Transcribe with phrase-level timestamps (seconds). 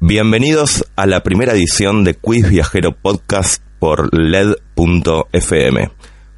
[0.00, 5.90] Bienvenidos a la primera edición de Quiz Viajero Podcast por LED.fm.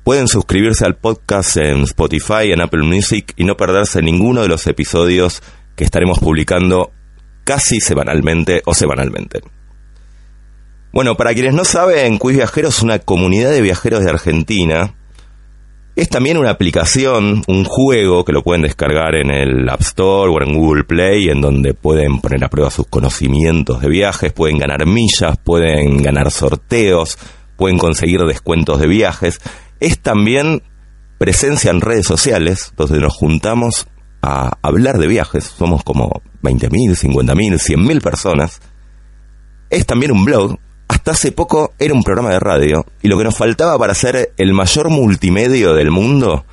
[0.03, 4.67] Pueden suscribirse al podcast en Spotify, en Apple Music y no perderse ninguno de los
[4.67, 5.43] episodios
[5.77, 6.93] que estaremos publicando
[7.45, 9.43] casi semanalmente o semanalmente.
[10.91, 14.95] Bueno, para quienes no saben, Quiz Viajero es una comunidad de viajeros de Argentina
[16.01, 20.43] es también una aplicación, un juego que lo pueden descargar en el App Store o
[20.43, 24.87] en Google Play, en donde pueden poner a prueba sus conocimientos de viajes, pueden ganar
[24.87, 27.19] millas, pueden ganar sorteos,
[27.59, 29.41] pueden conseguir descuentos de viajes.
[29.79, 30.63] Es también
[31.19, 33.87] presencia en redes sociales, donde nos juntamos
[34.23, 35.45] a hablar de viajes.
[35.45, 38.63] Somos como 20.000, 50.000, 100.000 personas.
[39.69, 40.59] Es también un blog
[41.11, 44.53] hace poco era un programa de radio y lo que nos faltaba para ser el
[44.53, 46.45] mayor multimedio del mundo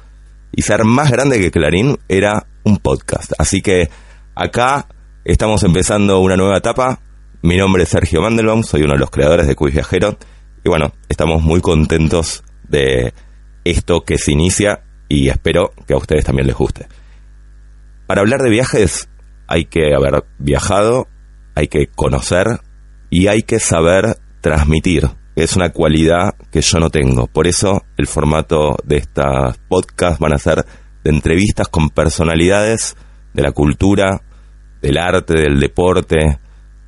[0.51, 3.33] y ser más grande que Clarín era un podcast.
[3.37, 3.89] Así que
[4.35, 4.87] acá
[5.23, 6.99] estamos empezando una nueva etapa.
[7.43, 10.17] Mi nombre es Sergio Mandelbaum, soy uno de los creadores de Quiz Viajero
[10.63, 13.13] y bueno, estamos muy contentos de
[13.63, 16.87] esto que se inicia y espero que a ustedes también les guste.
[18.07, 19.07] Para hablar de viajes
[19.47, 21.07] hay que haber viajado,
[21.55, 22.61] hay que conocer
[23.09, 25.09] y hay que saber transmitir.
[25.35, 27.27] Es una cualidad que yo no tengo.
[27.27, 30.65] Por eso el formato de estas podcasts van a ser
[31.03, 32.95] de entrevistas con personalidades
[33.33, 34.21] de la cultura,
[34.81, 36.39] del arte, del deporte,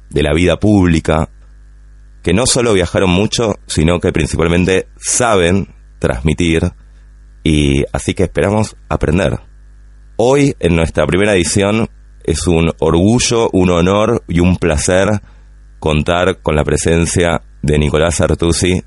[0.09, 1.29] de la vida pública,
[2.23, 6.71] que no solo viajaron mucho, sino que principalmente saben transmitir
[7.43, 9.39] y así que esperamos aprender.
[10.17, 11.87] Hoy, en nuestra primera edición,
[12.23, 15.07] es un orgullo, un honor y un placer
[15.79, 18.83] contar con la presencia de Nicolás Artusi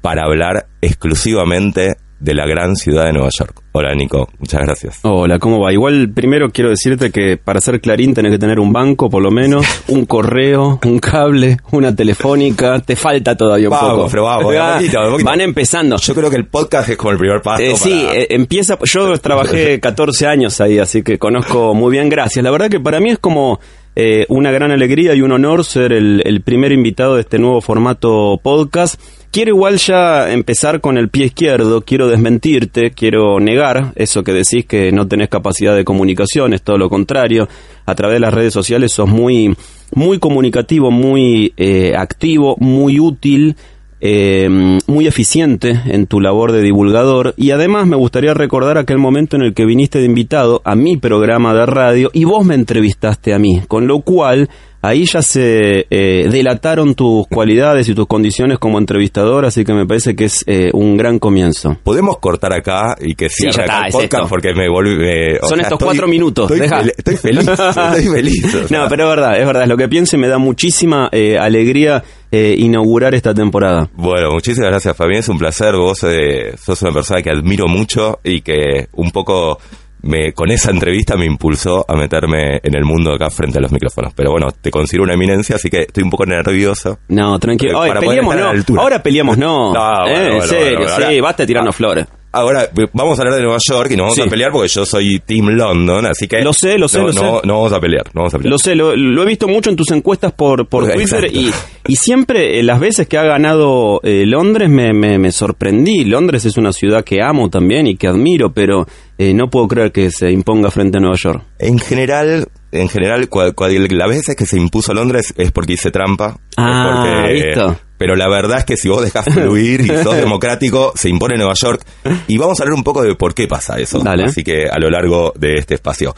[0.00, 3.62] para hablar exclusivamente de la gran ciudad de Nueva York.
[3.72, 4.98] Hola Nico, muchas gracias.
[5.02, 5.72] Hola, ¿cómo va?
[5.72, 9.30] Igual primero quiero decirte que para ser Clarín tenés que tener un banco por lo
[9.30, 14.08] menos, un correo, un cable, una telefónica, te falta todavía un poco.
[14.10, 15.96] Pero vamos, Van empezando.
[15.96, 17.62] Yo creo que el podcast es como el primer paso.
[17.62, 22.42] Eh, sí, eh, empieza, yo trabajé 14 años ahí, así que conozco muy bien, gracias.
[22.42, 23.60] La verdad que para mí es como
[23.96, 28.38] eh, una gran alegría y un honor ser el, primer invitado de este nuevo formato
[28.42, 29.00] podcast.
[29.30, 34.64] Quiero igual ya empezar con el pie izquierdo, quiero desmentirte, quiero negar eso que decís
[34.66, 37.48] que no tenés capacidad de comunicación, es todo lo contrario.
[37.86, 39.54] A través de las redes sociales sos muy,
[39.94, 43.56] muy comunicativo, muy eh, activo, muy útil
[44.00, 47.34] eh, muy eficiente en tu labor de divulgador.
[47.36, 50.96] Y además me gustaría recordar aquel momento en el que viniste de invitado a mi
[50.96, 54.48] programa de radio y vos me entrevistaste a mí, con lo cual
[54.82, 59.86] ahí ya se eh, delataron tus cualidades y tus condiciones como entrevistador, así que me
[59.86, 61.76] parece que es eh, un gran comienzo.
[61.82, 65.38] Podemos cortar acá y que cierre acá el podcast porque me volví...
[65.42, 66.50] Son estos cuatro minutos.
[66.50, 68.70] Estoy, estoy feliz, estoy feliz.
[68.70, 71.36] No, pero es verdad, es verdad, es lo que pienso y me da muchísima eh,
[71.38, 73.88] alegría inaugurar esta temporada.
[73.94, 78.42] Bueno, muchísimas gracias Fabián, es un placer, vos sos una persona que admiro mucho y
[78.42, 79.58] que un poco
[80.02, 83.72] me, con esa entrevista me impulsó a meterme en el mundo acá frente a los
[83.72, 84.12] micrófonos.
[84.14, 86.98] Pero bueno, te considero una eminencia, así que estoy un poco nervioso.
[87.08, 87.80] No, tranquilo.
[88.00, 88.80] peleamos no.
[88.80, 89.72] Ahora peleamos no.
[89.74, 92.06] no eh, en serio, sí, basta tirarnos flores.
[92.30, 95.18] Ahora, vamos a hablar de Nueva York y nos vamos a pelear porque yo soy
[95.20, 96.42] Team London, así que...
[96.42, 97.20] Lo sé, lo sé, no, lo sé.
[97.22, 98.50] No, vamos a pelear, no vamos a pelear.
[98.50, 101.50] Lo sé, lo, he visto mucho en tus encuestas por, por Twitter y,
[101.86, 106.04] y siempre, eh, las veces que ha ganado eh, Londres, me, me, me, sorprendí.
[106.04, 108.86] Londres es una ciudad que amo también y que admiro, pero
[109.18, 111.44] eh, no puedo creer que se imponga frente a Nueva York.
[111.58, 116.38] En general, en general, las veces que se impuso Londres es porque hice trampa.
[116.56, 121.08] Ah, porque, pero la verdad es que si vos dejás fluir y sos democrático, se
[121.08, 121.84] impone Nueva York.
[122.28, 124.00] Y vamos a hablar un poco de por qué pasa eso.
[124.06, 126.14] Así que a lo largo de este espacio.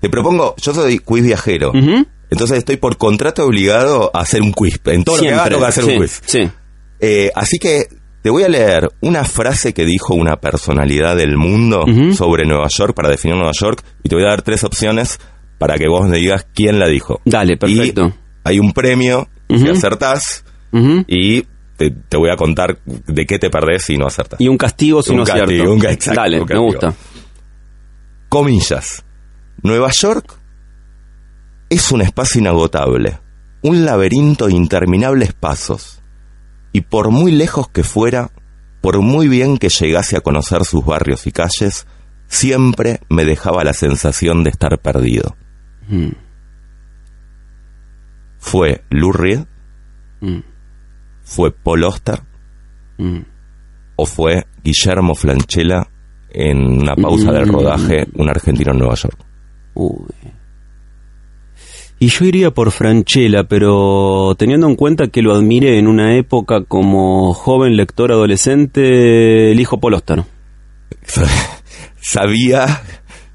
[0.00, 1.72] Te propongo, yo soy quiz viajero.
[2.30, 4.80] Entonces estoy por contrato obligado a hacer un quiz.
[4.86, 6.22] En todo lo que haga tengo que hacer un quiz.
[6.24, 6.48] Sí.
[7.00, 7.88] Eh, así que
[8.28, 12.92] te voy a leer una frase que dijo una personalidad del mundo sobre Nueva York
[12.94, 15.18] para definir Nueva York y te voy a dar tres opciones
[15.56, 17.22] para que vos me digas quién la dijo.
[17.24, 18.12] Dale, perfecto.
[18.44, 20.44] hay un premio si acertás
[21.06, 21.46] y
[21.78, 24.38] te, voy a contar de qué te perdés si no acertas.
[24.42, 26.94] Y un castigo si no castigo, Un, exacto, Dale, me gusta.
[28.28, 29.06] Comillas.
[29.62, 30.38] Nueva York
[31.70, 33.20] es un espacio inagotable,
[33.62, 36.02] un laberinto de interminables pasos.
[36.72, 38.30] Y por muy lejos que fuera,
[38.80, 41.86] por muy bien que llegase a conocer sus barrios y calles,
[42.26, 45.36] siempre me dejaba la sensación de estar perdido.
[45.88, 46.10] Mm.
[48.38, 49.44] Fue Lou Reed.
[50.20, 50.40] Mm
[51.28, 52.20] fue Paul Oster
[52.96, 53.18] mm.
[53.96, 55.86] o fue Guillermo Flanchella
[56.30, 59.18] en una pausa del rodaje, un argentino en Nueva York.
[62.00, 66.62] Y yo iría por Franchella, pero teniendo en cuenta que lo admiré en una época
[66.62, 70.26] como joven lector adolescente, elijo Polóstaro.
[72.00, 72.82] Sabía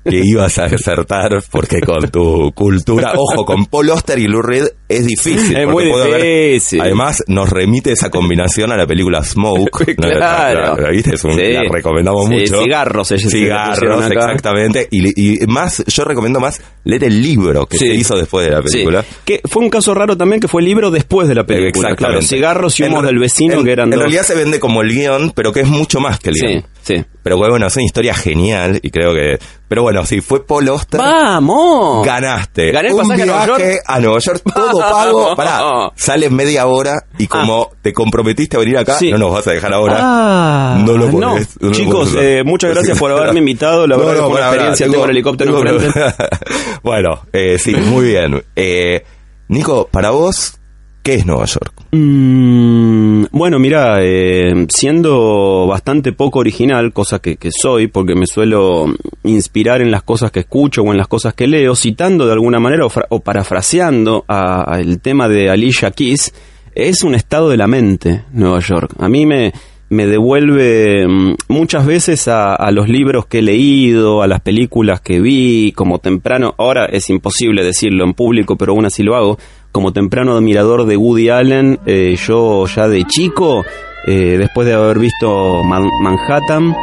[0.04, 4.68] que ibas a acertar porque con tu cultura, ojo, con Paul Oster y Lou Reed
[4.88, 5.56] es difícil.
[5.56, 6.82] Es muy difícil.
[6.82, 9.96] además, nos remite esa combinación a la película Smoke.
[9.96, 10.76] claro.
[10.78, 11.16] ¿La, viste?
[11.16, 12.64] Es un, La recomendamos sí, mucho.
[12.64, 14.88] Cigarros, Cigarros, exactamente.
[14.92, 19.06] Y, más, yo recomiendo más leer el libro que se hizo después de la película.
[19.24, 21.96] Que fue un caso raro también que fue el libro después de la película.
[21.96, 25.32] Claro, cigarros y humos del vecino que eran En realidad se vende como el guion,
[25.36, 26.66] pero que es mucho más que el guion.
[26.82, 27.06] Sí, sí.
[27.24, 29.40] Pero bueno, es una historia genial y creo que...
[29.74, 31.00] Pero bueno, si fue Paul Oster...
[31.00, 32.06] ¡Vamos!
[32.06, 32.72] Ganaste.
[32.72, 33.82] Gané el un pasaje viaje a Nueva York.
[33.88, 35.36] a Nueva York, todo pago.
[35.36, 39.52] Pará, sale media hora y como te comprometiste a venir acá, no nos vas a
[39.52, 39.98] dejar ahora.
[40.00, 41.60] Ah, no lo podés.
[41.60, 41.72] No.
[41.72, 43.88] Chicos, eh, muchas gracias por haberme invitado.
[43.88, 44.88] La verdad que fue una experiencia.
[44.88, 46.00] Tengo el helicóptero enfrente.
[46.84, 48.44] bueno, eh, sí, muy bien.
[48.56, 49.04] Eh,
[49.48, 50.60] Nico, para vos,
[51.04, 51.73] ¿Qué es Nueva York?
[51.96, 58.86] Mm, bueno, mira, eh, siendo bastante poco original, cosa que, soy, porque me suelo
[59.24, 62.60] inspirar en las cosas que escucho o en las cosas que leo, citando de alguna
[62.60, 66.34] manera o, parafraseando a, el tema de Alicia Keys,
[66.74, 68.96] es un estado de la mente Nueva York.
[68.98, 69.54] A mí me,
[69.90, 75.00] me devuelve mm, muchas veces a, a, los libros que he leído, a las películas
[75.00, 79.38] que vi, como temprano, ahora es imposible decirlo en público, pero aún así lo hago,
[79.74, 83.66] como temprano admirador de Woody Allen, eh, yo ya de chico,
[84.06, 86.76] eh, después de haber visto Manhattan,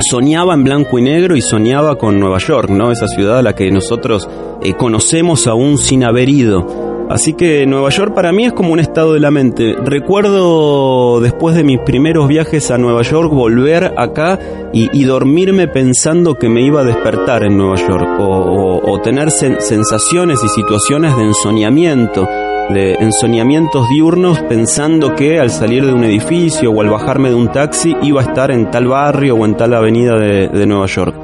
[0.00, 2.92] soñaba en blanco y negro y soñaba con Nueva York, ¿no?
[2.92, 4.28] Esa ciudad a la que nosotros
[4.62, 6.93] eh, conocemos aún sin haber ido.
[7.08, 9.74] Así que Nueva York para mí es como un estado de la mente.
[9.84, 14.38] Recuerdo después de mis primeros viajes a Nueva York volver acá
[14.72, 20.48] y, dormirme pensando que me iba a despertar en Nueva York o, tener sensaciones y
[20.48, 22.26] situaciones de ensoñamiento,
[22.70, 27.52] de ensoñamientos diurnos pensando que al salir de un edificio o al bajarme de un
[27.52, 31.14] taxi iba a estar en tal barrio o en tal avenida de, Nueva York.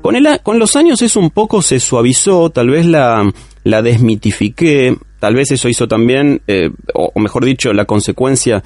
[0.00, 3.30] Con, con los años eso un poco se suavizó, tal vez la,
[3.64, 4.96] la desmitifiqué,
[5.26, 8.62] Tal vez eso hizo también, eh, o, mejor dicho, la consecuencia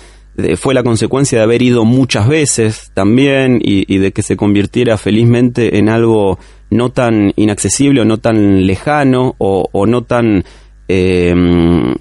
[0.59, 5.79] fue la consecuencia de haber ido muchas veces también y, de que se convirtiera felizmente
[5.79, 10.45] en algo no tan inaccesible o no tan lejano o, no tan
[10.87, 11.35] eh,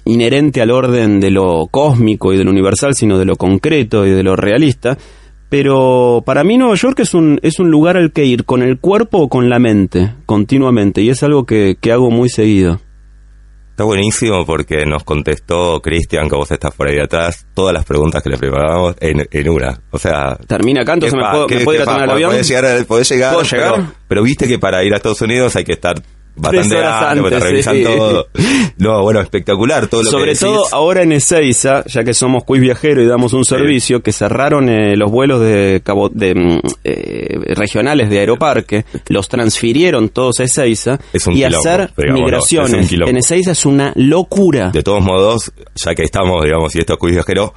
[0.04, 4.10] inherente al orden de lo cósmico y de lo universal, sino de lo concreto y
[4.10, 4.98] de lo realista.
[5.48, 8.78] Pero para mí Nueva York es un, es un lugar al que ir con el
[8.78, 12.78] cuerpo o con la mente, continuamente, y es algo que hago muy seguido.
[13.80, 18.22] Está buenísimo porque nos contestó Cristian, que vos estás por ahí atrás, todas las preguntas
[18.22, 19.80] que le preparábamos en, en una.
[19.90, 20.36] O sea...
[20.46, 22.30] Termina acá, entonces me puedo, ¿me puedo ir a tomar el avión?
[22.32, 23.74] Podés llegar, podés llegar, ¿Puedo llegar?
[23.76, 25.94] Pero, pero, viste que para ir a Estados Unidos hay que estar
[26.36, 28.28] bastante antes, te revisan todo.
[28.78, 33.02] No, bueno, espectacular todo lo Sobre todo ahora en Ezeiza, ya que somos quiz viajero
[33.02, 38.08] y damos un servicio, que cerraron eh, los vuelos de, cabo, de mm, eh, regionales
[38.08, 40.98] de Aeroparque, los transfirieron todos a Ezeiza
[41.32, 44.70] y hacer migraciones en Ezeiza es una locura.
[44.70, 47.52] De todos modos, ya que estamos, digamos, y esto es quiz viajero,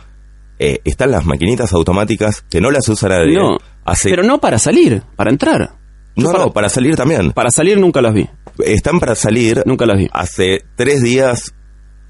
[0.60, 3.36] eh, están las maquinitas automáticas que no las usa nadie.
[3.36, 3.58] No,
[4.04, 5.83] pero no para salir, para entrar.
[6.16, 7.32] No, no, para salir también.
[7.32, 8.28] Para salir nunca las vi
[8.60, 9.64] están para salir.
[9.66, 10.10] Nunca las vi.
[10.12, 11.54] Hace tres días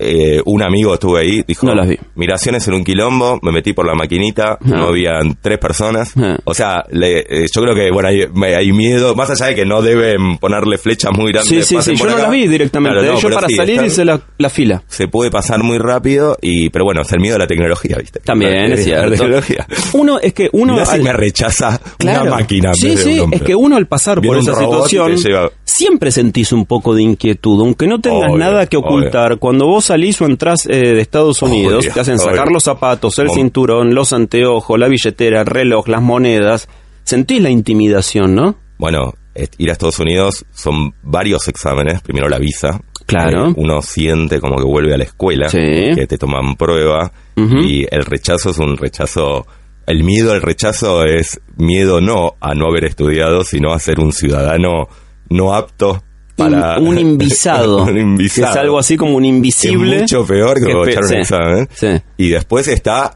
[0.04, 1.98] eh, un amigo estuvo ahí, dijo, no las vi.
[2.16, 6.14] Miraciones en un quilombo, me metí por la maquinita, no, no habían tres personas.
[6.44, 10.38] O sea, eh, yo creo que, bueno, hay, miedo, más allá de que no deben
[10.38, 11.68] ponerle flechas muy grandes.
[11.68, 13.14] Sí, sí, sí, yo no las vi directamente, ¿eh?
[13.20, 14.84] yo para salir hice la, fila.
[14.88, 18.20] Se puede pasar muy rápido, y pero bueno, es el miedo de la tecnología, ¿viste?
[18.20, 19.10] También, es cierto.
[19.10, 19.68] La tecnología.
[19.94, 20.74] Uno, es que uno...
[20.74, 22.74] Mirá me rechaza una máquina.
[22.74, 25.16] Sí, sí, es que uno al pasar por esa situación,
[25.64, 29.38] siempre sentís un poco de inquietud, aunque no tengas nada que ocultar.
[29.40, 33.30] Cuando vos salís o entras eh, de Estados Unidos, te hacen sacar los zapatos, el
[33.30, 36.68] cinturón, los anteojos, la billetera, el reloj, las monedas.
[37.04, 38.56] Sentís la intimidación, ¿no?
[38.80, 39.14] Bueno,
[39.58, 42.02] ir a Estados Unidos son varios exámenes.
[42.02, 42.82] Primero la visa.
[43.06, 43.50] Claro.
[43.50, 48.06] Eh, uno siente como que vuelve a la escuela, que te toman prueba y el
[48.06, 49.46] rechazo es un rechazo.
[49.86, 54.12] El miedo al rechazo es miedo no a no haber estudiado, sino a ser un
[54.12, 54.88] ciudadano
[55.30, 56.02] no apto
[56.80, 60.02] un, invisado, Que es algo así como un invisible.
[60.02, 61.70] mucho peor que, echar un examen.
[62.18, 63.14] Y después está,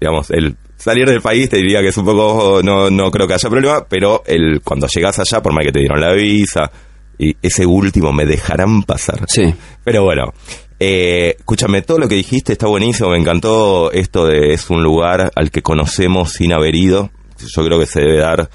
[0.00, 3.34] digamos, el salir del país te diría que es un poco, no, no creo que
[3.34, 6.70] haya problema, pero el cuando llegas allá, por más que te dieron la visa,
[7.18, 9.24] y ese último me dejarán pasar.
[9.28, 9.54] Sí.
[9.84, 10.32] Pero bueno,
[10.78, 15.30] eh, escúchame, todo lo que dijiste está buenísimo, me encantó esto de es un lugar
[15.34, 17.10] al que conocemos sin haber ido.
[17.38, 18.48] Yo creo que se debe dar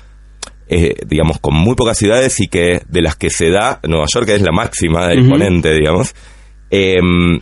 [0.68, 4.30] eh, digamos, con muy pocas ciudades y que de las que se da, Nueva York
[4.30, 6.16] es la máxima del ponente, digamos.
[6.70, 7.40] Em,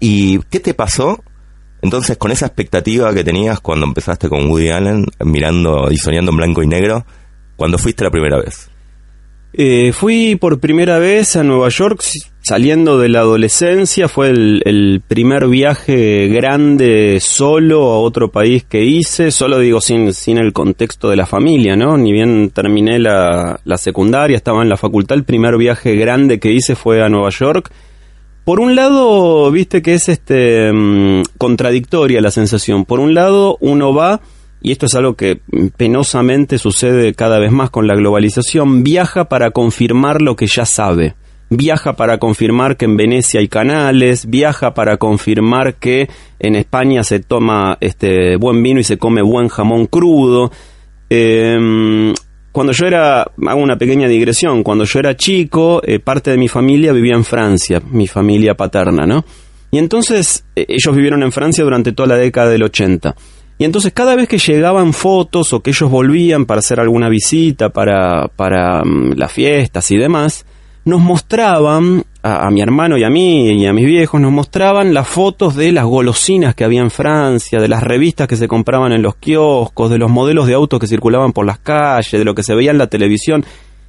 [0.00, 1.22] ¿Y qué te pasó
[1.82, 6.36] entonces con esa expectativa que tenías cuando empezaste con Woody Allen, mirando y soñando en
[6.36, 7.06] blanco y negro,
[7.56, 8.68] cuando fuiste la primera vez?
[9.52, 12.02] Eh, fui por primera vez a Nueva York
[12.46, 19.32] saliendo de la adolescencia, fue el, primer viaje grande solo a otro país que hice,
[19.32, 21.96] solo digo sin, sin el contexto de la familia, ¿no?
[21.96, 26.52] Ni bien terminé la, la secundaria, estaba en la facultad, el primer viaje grande que
[26.52, 27.72] hice fue a Nueva York.
[28.44, 32.84] Por un lado, viste que es este mm, contradictoria la sensación.
[32.84, 34.20] Por un lado, uno va
[34.62, 35.40] y esto es algo que
[35.76, 41.16] penosamente sucede cada vez más con la globalización, viaja para confirmar lo que ya sabe.
[41.48, 46.08] Viaja para confirmar que en Venecia hay canales, viaja para confirmar que
[46.40, 50.50] en España se toma este buen vino y se come buen jamón crudo.
[51.08, 52.12] Em,
[52.50, 56.48] cuando yo era, hago una pequeña digresión, cuando yo era chico, eh, parte de mi
[56.48, 59.24] familia vivía en Francia, mi familia paterna, ¿no?
[59.70, 63.14] Y entonces eh, ellos vivieron en Francia durante toda la década del 80.
[63.58, 67.68] Y entonces cada vez que llegaban fotos o que ellos volvían para hacer alguna visita,
[67.68, 70.44] para, para mm, las fiestas y demás,
[70.86, 75.08] nos mostraban, a, mi hermano y a mí y a mis viejos, nos mostraban las
[75.08, 79.02] fotos de las golosinas que había en Francia, de las revistas que se compraban en
[79.02, 82.44] los kioscos, de los modelos de autos que circulaban por las calles, de lo que
[82.44, 83.44] se veía en la televisión.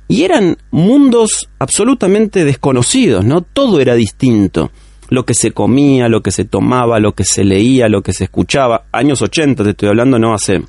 [0.07, 3.41] Y eran mundos absolutamente desconocidos, ¿no?
[3.43, 4.71] Todo era distinto
[5.09, 8.23] lo que se comía, lo que se tomaba, lo que se leía, lo que se
[8.23, 8.85] escuchaba.
[8.91, 10.63] Años 80, te estoy hablando, no hace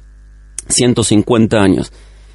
[0.68, 1.90] 150 años.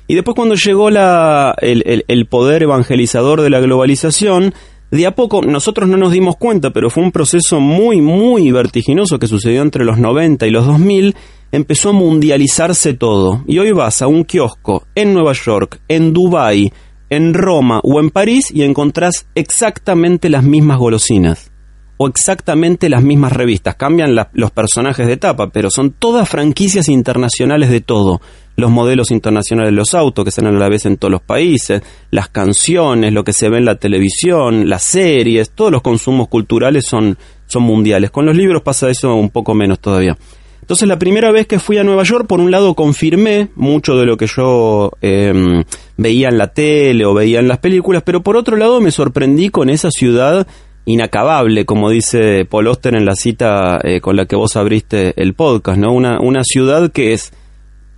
[0.08, 4.54] Y después cuando llegó la, el, el, poder evangelizador de la globalización,
[4.92, 9.18] de a poco nosotros no nos dimos cuenta, pero fue un proceso muy, muy vertiginoso
[9.18, 11.16] que sucedió entre los 90 y los 2000,
[11.52, 13.44] empezó a mundializarse todo.
[13.48, 16.72] Y hoy vas a un kiosco en Nueva York, en Dubái,
[17.10, 21.52] en Roma o en París y encontrás exactamente las mismas golosinas
[21.98, 23.76] o exactamente las mismas revistas.
[23.76, 28.20] Cambian los personajes de etapa, pero son todas franquicias internacionales de todo.
[28.56, 31.82] Los modelos internacionales de los autos que salen a la vez en todos los países,
[32.12, 36.86] las canciones, lo que se ve en la televisión, las series, todos los consumos culturales
[36.86, 37.18] son,
[37.48, 38.12] son mundiales.
[38.12, 40.18] Con los libros pasa eso un poco menos todavía.
[40.64, 44.06] Entonces la primera vez que fui a Nueva York, por un lado confirmé mucho de
[44.06, 45.62] lo que yo em,
[45.98, 49.50] veía en la tele o veía en las películas, pero por otro lado me sorprendí
[49.50, 50.48] con esa ciudad
[50.86, 55.34] inacabable, como dice Paul Oster en la cita eh, con la que vos abriste el
[55.34, 55.92] podcast, ¿no?
[55.92, 57.34] Una, una ciudad que es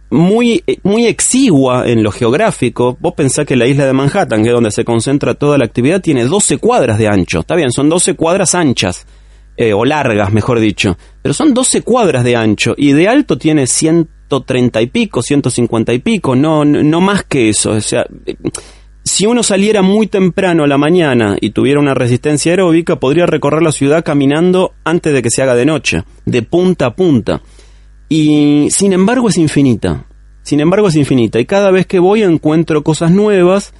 [0.09, 2.97] muy, muy exigua en lo geográfico.
[2.99, 6.01] Vos pensás que la isla de Manhattan, que es donde se concentra toda la actividad,
[6.01, 7.39] tiene 12 cuadras de ancho.
[7.39, 9.05] Está bien, son 12 cuadras anchas,
[9.57, 10.97] eh, o largas, mejor dicho.
[11.21, 15.99] Pero son 12 cuadras de ancho, y de alto tiene 130 y pico, 150 y
[15.99, 17.71] pico, no, no más que eso.
[17.71, 18.05] O sea,
[19.03, 23.61] si uno saliera muy temprano a la mañana y tuviera una resistencia aeróbica, podría recorrer
[23.61, 27.41] la ciudad caminando antes de que se haga de noche, de punta a punta.
[28.09, 30.05] Y sin embargo es infinita.
[30.43, 31.39] Sin embargo es infinita.
[31.39, 33.73] Y cada vez que voy encuentro cosas nuevas,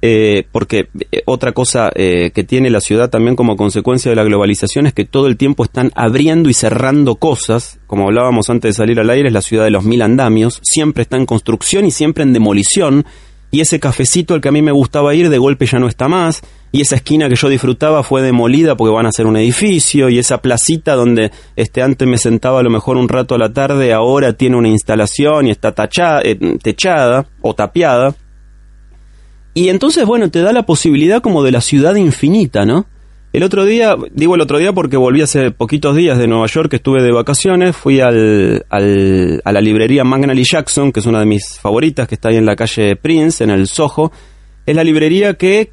[0.00, 4.22] eh, porque eh, otra cosa eh, que tiene la ciudad también como consecuencia de la
[4.22, 7.80] globalización es que todo el tiempo están abriendo y cerrando cosas.
[7.86, 10.60] Como hablábamos antes de salir al aire, es la ciudad de los mil andamios.
[10.62, 13.06] Siempre está en construcción y siempre en demolición
[13.50, 16.08] y ese cafecito al que a mí me gustaba ir de golpe ya no está
[16.08, 20.08] más, y esa esquina que yo disfrutaba fue demolida porque van a hacer un edificio,
[20.08, 23.52] y esa placita donde este antes me sentaba a lo mejor un rato a la
[23.52, 25.74] tarde, ahora tiene una instalación y está
[26.22, 28.14] eh, techada o tapiada.
[29.54, 32.86] Y entonces, bueno, te da la posibilidad como de la ciudad infinita, ¿no?
[33.38, 36.70] El otro día, digo el otro día porque volví hace poquitos días de Nueva York,
[36.70, 41.26] que estuve de vacaciones, fui al, a la librería Magnally Jackson, que es una de
[41.26, 44.10] mis favoritas, que está ahí en la calle Prince, en el Soho.
[44.66, 45.70] Es la librería que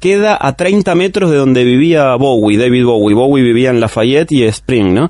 [0.00, 3.14] queda a 30 metros de donde vivía Bowie, David Bowie.
[3.14, 5.08] Bowie vivía en Lafayette y Spring, ¿no?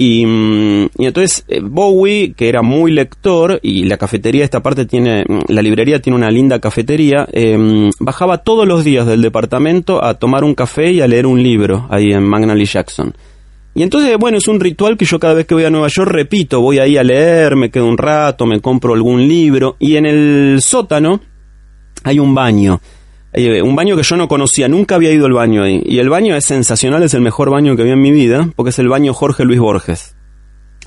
[0.00, 4.86] Y, mm, y, entonces eh, Bowie, que era muy lector, y la cafetería, esta parte
[4.86, 10.02] tiene, mm, la librería tiene una linda cafetería, em, bajaba todos los días del departamento
[10.02, 13.12] a tomar un café y a leer un libro ahí en Magnally Jackson.
[13.74, 16.10] Y entonces, bueno, es un ritual que yo cada vez que voy a Nueva York
[16.10, 20.06] repito, voy ahí a leer, me quedo un rato, me compro algún libro, y en
[20.06, 21.20] el sótano
[22.04, 22.80] hay un baño.
[23.32, 25.82] Eh, un baño que yo no conocía, nunca había ido al baño ahí.
[25.84, 28.70] Y el baño es sensacional, es el mejor baño que vi en mi vida, porque
[28.70, 30.16] es el baño Jorge Luis Borges.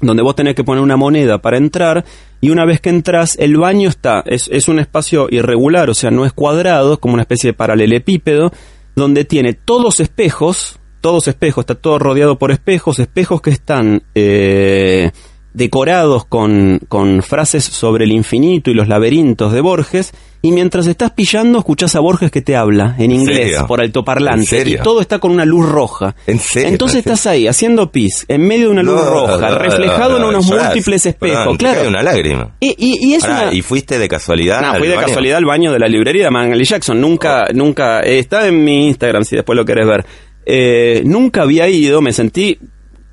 [0.01, 2.03] Donde vos tenés que poner una moneda para entrar,
[2.39, 6.09] y una vez que entras, el baño está, es, es un espacio irregular, o sea,
[6.09, 8.51] no es cuadrado, como una especie de paralelepípedo,
[8.95, 15.11] donde tiene todos espejos, todos espejos, está todo rodeado por espejos, espejos que están eh,
[15.53, 21.11] decorados con, con frases sobre el infinito y los laberintos de Borges, y mientras estás
[21.11, 25.29] pillando escuchás a Borges que te habla en inglés por altoparlante y todo está con
[25.31, 26.15] una luz roja.
[26.25, 26.69] ¿En serio?
[26.69, 30.21] Entonces estás ahí haciendo pis en medio de una luz No, roja, no, reflejado en
[30.23, 30.67] no, unos llorás.
[30.69, 31.79] múltiples espejos, claro.
[31.81, 32.55] cae una lágrima.
[32.59, 33.53] Y, y- y es una...
[33.53, 34.61] ¿Y fuiste de casualidad?
[34.61, 35.07] No, fui de baño?
[35.07, 36.99] casualidad al baño de la librería de Manly Jackson.
[36.99, 40.05] Nunca, nunca, eh, está en mi Instagram si después lo querés ver.
[40.43, 42.57] Eh, nunca había ido, me sentí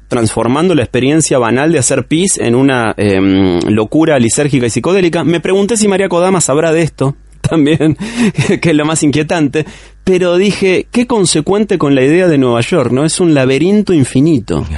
[0.08, 5.22] transformando la experiencia banal de hacer pis en una em, locura lisérgica y psicodélica.
[5.22, 7.96] Me pregunté si María Kodama sabrá de esto también,
[8.60, 9.64] que es lo más inquietante,
[10.02, 13.04] pero dije, qué consecuente con la idea de Nueva York, ¿no?
[13.04, 14.66] Es un laberinto infinito.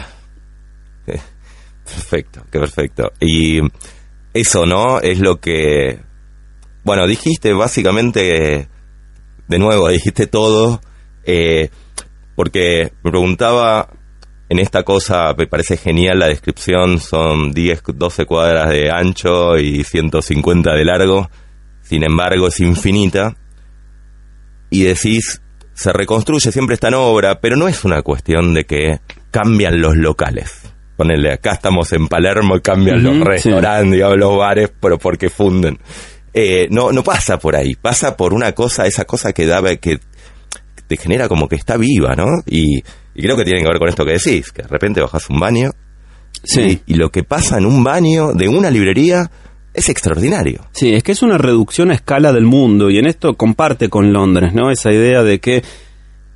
[1.84, 3.12] Perfecto, qué perfecto.
[3.18, 3.58] Y
[4.32, 5.00] eso, ¿no?
[5.00, 5.98] Es lo que...
[6.84, 8.68] Bueno, dijiste básicamente,
[9.48, 10.80] de nuevo, dijiste todo,
[11.24, 11.68] eh,
[12.36, 13.90] porque me preguntaba,
[14.50, 19.84] en esta cosa me parece genial la descripción, son 10, 12 cuadras de ancho y
[19.84, 21.30] 150 de largo,
[21.82, 23.36] sin embargo es infinita,
[24.68, 25.40] y decís,
[25.72, 28.98] se reconstruye, siempre está en obra, pero no es una cuestión de que
[29.30, 30.62] cambian los locales.
[30.96, 33.22] Ponele, acá estamos en Palermo y cambian los sí.
[33.22, 35.78] restaurantes, digamos, los bares, pero porque funden.
[36.34, 40.00] Eh, no, no pasa por ahí, pasa por una cosa, esa cosa que da, que
[40.88, 42.42] te genera como que está viva, ¿no?
[42.46, 42.82] Y,
[43.14, 45.40] y creo que tiene que ver con esto que decís, que de repente bajas un
[45.40, 45.70] baño
[46.42, 46.82] Sí.
[46.86, 49.30] y, y lo que pasa en un baño de una librería
[49.74, 50.64] es extraordinario.
[50.72, 54.12] Sí, es que es una reducción a escala del mundo y en esto comparte con
[54.12, 54.70] Londres, ¿no?
[54.70, 55.62] Esa idea de que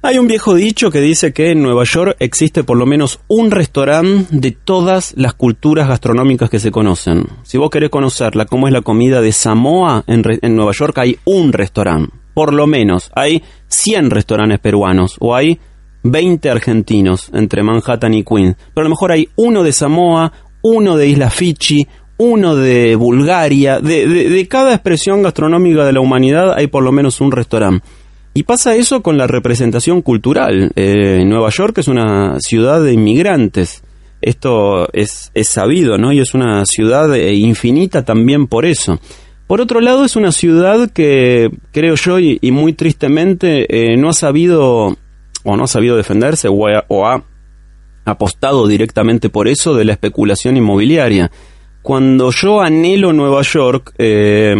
[0.02, 3.50] hay un viejo dicho que dice que en Nueva York existe por lo menos un
[3.50, 7.24] restaurante de todas las culturas gastronómicas que se conocen.
[7.42, 10.98] Si vos querés conocerla, cómo es la comida de Samoa en, re- en Nueva York,
[10.98, 12.12] hay un restaurante.
[12.34, 15.58] Por lo menos hay 100 restaurantes peruanos o hay
[16.04, 18.56] 20 argentinos entre Manhattan y Queens.
[18.72, 20.32] Pero a lo mejor hay uno de Samoa,
[20.62, 21.86] uno de Isla Fichi,
[22.18, 23.80] uno de Bulgaria.
[23.80, 27.84] De, de- cada expresión gastronómica de la humanidad hay por lo menos un restaurante.
[28.34, 30.72] Y pasa eso con la representación cultural.
[30.76, 33.82] Eh, Nueva York es una ciudad de inmigrantes.
[34.20, 36.12] Esto es, es sabido, ¿no?
[36.12, 38.98] Y es una ciudad eh, infinita también por eso.
[39.46, 44.08] Por otro lado, es una ciudad que, creo yo, y, y muy tristemente, eh, no
[44.08, 44.96] ha sabido,
[45.44, 47.24] o no ha sabido defenderse, o ha,
[48.06, 51.30] apostado directamente por eso de la especulación inmobiliaria.
[51.80, 54.54] Cuando yo anhelo Nueva York, eh,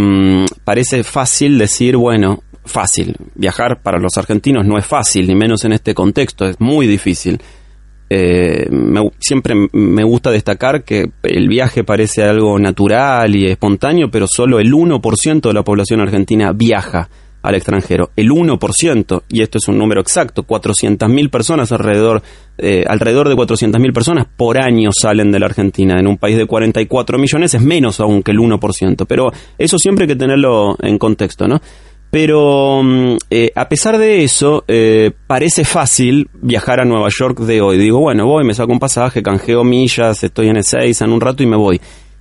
[0.65, 3.17] parece fácil decir, bueno, fácil.
[3.35, 7.41] Viajar para los argentinos no es fácil, ni menos en este contexto, es muy difícil.
[8.09, 8.69] Eh,
[9.19, 14.73] siempre me gusta destacar que el viaje parece algo natural y espontáneo, pero solo el
[14.73, 17.09] 1% de la población argentina viaja
[17.45, 18.11] al extranjero.
[18.17, 22.23] El 1%, y esto es un número exacto, 400.000 personas alrededor,
[22.57, 26.01] eh, alrededor de 400.000 personas por año salen de la Argentina.
[26.01, 30.05] En un país de 44 millones es menos aún que el 1%, pero eso siempre
[30.05, 31.61] hay que tenerlo en contexto, ¿no?
[32.11, 37.61] Pero mm, eh, a pesar de eso, eh, parece fácil viajar a Nueva York de
[37.61, 37.77] hoy.
[37.77, 41.43] Digo, bueno, voy, me saco un pasaje, canjeo millas, estoy en Ezeiza en un rato
[41.43, 41.79] y me voy.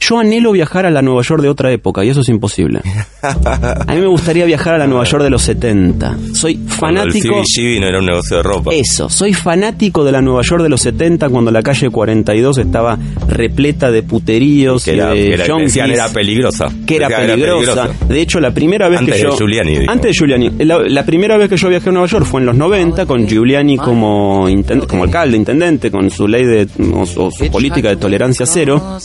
[0.08, 2.82] Yo anhelo viajar a la Nueva York de otra época y eso es imposible.
[3.24, 6.18] A mí me gustaría viajar a la Nueva York de los 70.
[6.34, 7.36] Soy Cuando el fanático...
[7.42, 8.72] CBGB no era un negocio de ropa.
[8.74, 12.98] Eso, soy fanático de la Nueva York de los 70 cuando la calle 42 estaba
[13.30, 16.70] repleta de puteríos que y era, de que era- junkies decían era peligrosa.
[16.86, 17.90] que era peligrosa.
[18.10, 19.92] De hecho, la primera vez Antes que de yo Giuliani, digo.
[19.92, 22.48] antes de Giuliani, la, la primera vez que yo viajé a Nueva York fue en
[22.48, 27.32] los 90 con Giuliani como inten- como alcalde, intendente, con su ley de o, o
[27.32, 28.98] su política de tolerancia cero.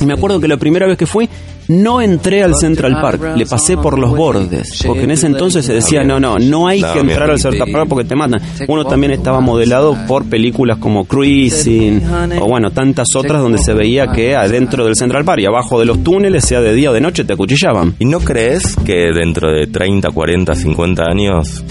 [0.00, 1.28] Y me acuerdo que la primera vez que fui
[1.68, 5.72] no entré al Central Park, le pasé por los bordes, porque en ese entonces se
[5.74, 8.40] decía, no, no, no hay que entrar al Central Park porque te matan.
[8.68, 12.02] Uno también estaba modelado por películas como Cruising,
[12.40, 15.86] o bueno, tantas otras donde se veía que adentro del Central Park y abajo de
[15.86, 17.94] los túneles, sea de día o de noche, te acuchillaban.
[18.00, 21.64] ¿Y no crees que dentro de 30, 40, 50 años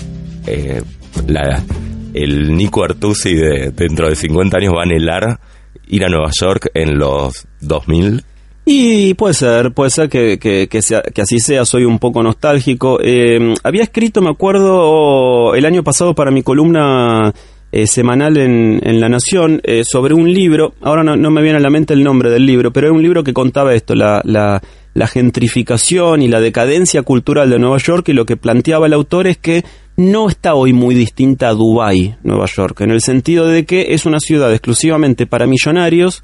[0.47, 0.81] eh,
[1.27, 1.61] la-
[2.13, 5.39] el Nico Artusi de dentro de 50 años va a anhelar
[5.87, 8.23] ir a Nueva York en los 2000?
[8.63, 12.21] Y puede ser, puede ser que, que, que sea- que así sea, soy un poco
[12.21, 12.99] nostálgico.
[13.03, 17.33] Eh, había escrito, me acuerdo, el año pasado para mi columna
[17.71, 21.57] eh, semanal en, en La Nación eh, sobre un libro, ahora no, no me viene
[21.57, 24.21] a la mente el nombre del libro, pero era un libro que contaba esto, la,
[24.25, 24.61] la,
[24.93, 29.25] la gentrificación y la decadencia cultural de Nueva York y lo que planteaba el autor
[29.27, 29.63] es que
[29.97, 34.05] no está hoy muy distinta a Dubái, Nueva York, en el sentido de que es
[34.05, 36.21] una ciudad exclusivamente para millonarios,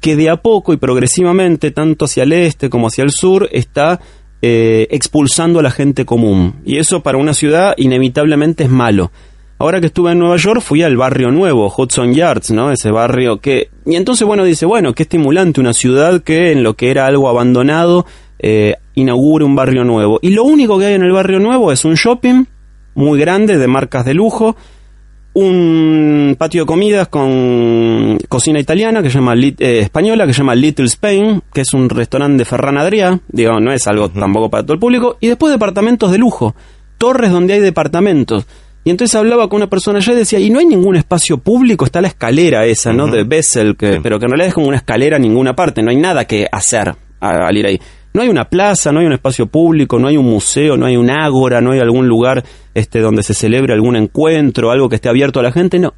[0.00, 4.00] que de a poco y progresivamente, tanto hacia el este como hacia el sur, está
[4.42, 6.56] eh, expulsando a la gente común.
[6.64, 9.10] Y eso para una ciudad inevitablemente es malo.
[9.58, 12.70] ahora que estuve en Nueva York fui al barrio nuevo, Hudson Yards, ¿no?
[12.70, 13.70] Ese barrio que...
[13.86, 17.28] Y entonces, bueno, dice, bueno, qué estimulante una ciudad que en lo que era algo
[17.30, 18.04] abandonado
[18.38, 20.18] eh, inaugure un barrio nuevo.
[20.20, 22.44] Y lo único que hay en el barrio nuevo es un shopping
[22.94, 24.56] muy grande de marcas de lujo,
[25.38, 30.54] un patio de comidas con cocina italiana que se llama eh, española que se llama
[30.54, 34.62] Little Spain, que es un restaurante de Ferran Adrià, digo, no es algo tampoco para
[34.62, 36.54] todo el público, y después departamentos de lujo,
[36.96, 38.46] torres donde hay departamentos.
[38.82, 41.84] Y entonces hablaba con una persona allá y decía, y no hay ningún espacio público,
[41.84, 43.06] está la escalera esa, ¿no?
[43.06, 45.90] De Bessel, que, pero que en realidad es como una escalera a ninguna parte, no
[45.90, 47.80] hay nada que hacer al ir ahí.
[48.16, 50.96] No hay una plaza, no hay un espacio público, no hay un museo, no hay
[50.96, 55.10] un ágora, no hay algún lugar este, donde se celebre algún encuentro, algo que esté
[55.10, 55.92] abierto a la gente, no.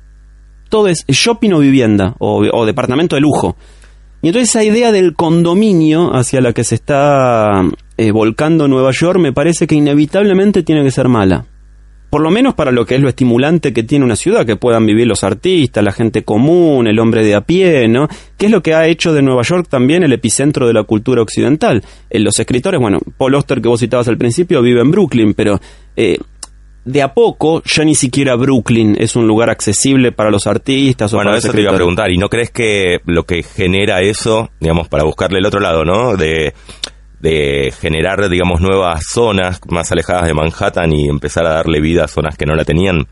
[0.69, 3.55] Todo es shopping o vivienda o, departamento de lujo.
[4.21, 7.63] Y entonces esa idea del condominio hacia la que se está
[7.97, 11.47] eh, volcando Nueva York me parece que inevitablemente tiene que ser mala
[12.11, 14.87] por lo menos para lo que es lo estimulante que tiene una ciudad, que puedan
[14.87, 18.09] vivir los artistas, la gente común, el hombre de a pie, ¿no?
[18.37, 21.23] Que es lo que ha hecho de Nueva York también el epicentro de la cultura
[21.23, 21.83] occidental.
[22.09, 25.61] En los escritores, bueno, Paul Oster que vos citabas al principio vive en Brooklyn, pero
[25.97, 26.19] eh,
[26.89, 31.17] de a poco ya ni siquiera Brooklyn es un lugar accesible para los artistas o
[31.17, 34.49] bueno, para eso te iba a preguntar, ¿y no crees que lo que genera eso,
[34.59, 36.17] digamos, para buscarle el otro lado, ¿no?
[36.17, 36.55] De
[37.21, 42.09] de generar, digamos, nuevas zonas más alejadas de Manhattan y empezar a darle vida a
[42.09, 43.07] zonas que no la tenían.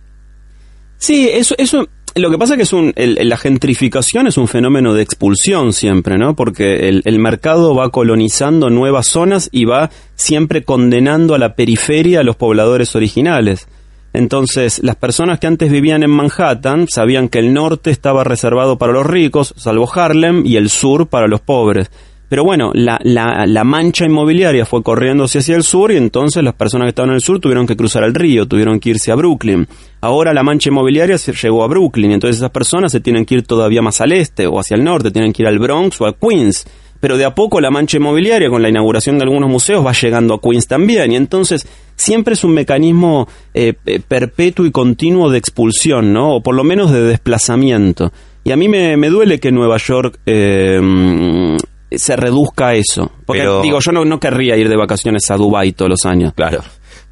[0.99, 4.95] Sí, eso, eso, lo que pasa es que es un, la gentrificación es un fenómeno
[4.95, 6.35] de expulsión siempre, ¿no?
[6.35, 12.21] Porque el, el, mercado va colonizando nuevas zonas y va siempre condenando a la periferia
[12.21, 13.69] a los pobladores originales.
[14.15, 18.95] Entonces, las personas que antes vivían en Manhattan sabían que el norte estaba reservado para
[18.95, 21.91] los ricos, salvo Harlem, y el sur para los pobres.
[22.29, 26.55] Pero bueno, la, la, la, mancha inmobiliaria fue corriéndose hacia el sur y entonces las
[26.55, 29.15] personas que estaban en el sur tuvieron que cruzar el río, tuvieron que irse a
[29.15, 29.69] Brooklyn.
[30.01, 33.43] Ahora la mancha inmobiliaria llegó a Brooklyn y entonces esas personas se tienen que ir
[33.45, 36.17] todavía más al este o hacia el norte, tienen que ir al Bronx o a
[36.17, 36.67] Queens.
[36.99, 40.35] Pero de a poco la mancha inmobiliaria con la inauguración de algunos museos va llegando
[40.35, 43.75] a Queens también y entonces siempre es un mecanismo eh,
[44.09, 46.37] perpetuo y continuo de expulsión, ¿no?
[46.37, 48.13] O por lo menos de desplazamiento.
[48.43, 50.81] Y a mí me, me duele que Nueva York eh,
[51.91, 53.13] se reduzca a eso.
[53.25, 56.33] Porque digo, yo no, no querría ir de vacaciones a Dubai todos los años.
[56.35, 56.63] Claro.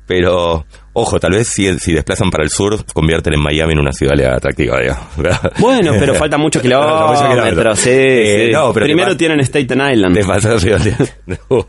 [0.07, 3.93] Pero, ojo, tal vez si, si desplazan para el sur, convierten en Miami en una
[3.93, 4.77] ciudad atractiva.
[5.59, 7.79] Bueno, pero falta mucho kilómetros.
[7.79, 10.15] sí, eh, Primero tienen Staten Island.
[10.15, 10.57] Te pasó,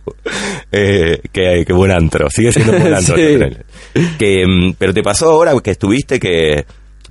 [0.71, 2.29] eh, qué, buen antro.
[2.29, 3.15] Sigue siendo buen antro.
[3.15, 6.65] que, mm, pero te pasó ahora que estuviste que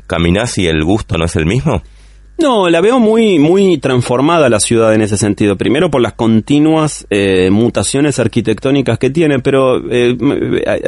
[0.07, 1.83] caminás y el gusto no es el mismo.
[2.37, 5.57] No, la veo muy, muy transformada la ciudad en ese sentido.
[5.57, 10.17] Primero por las continuas eh, mutaciones arquitectónicas que tiene, pero eh,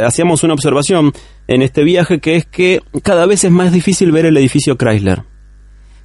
[0.04, 1.12] hacíamos una observación
[1.46, 5.22] en este viaje que es que cada vez es más difícil ver el edificio Chrysler.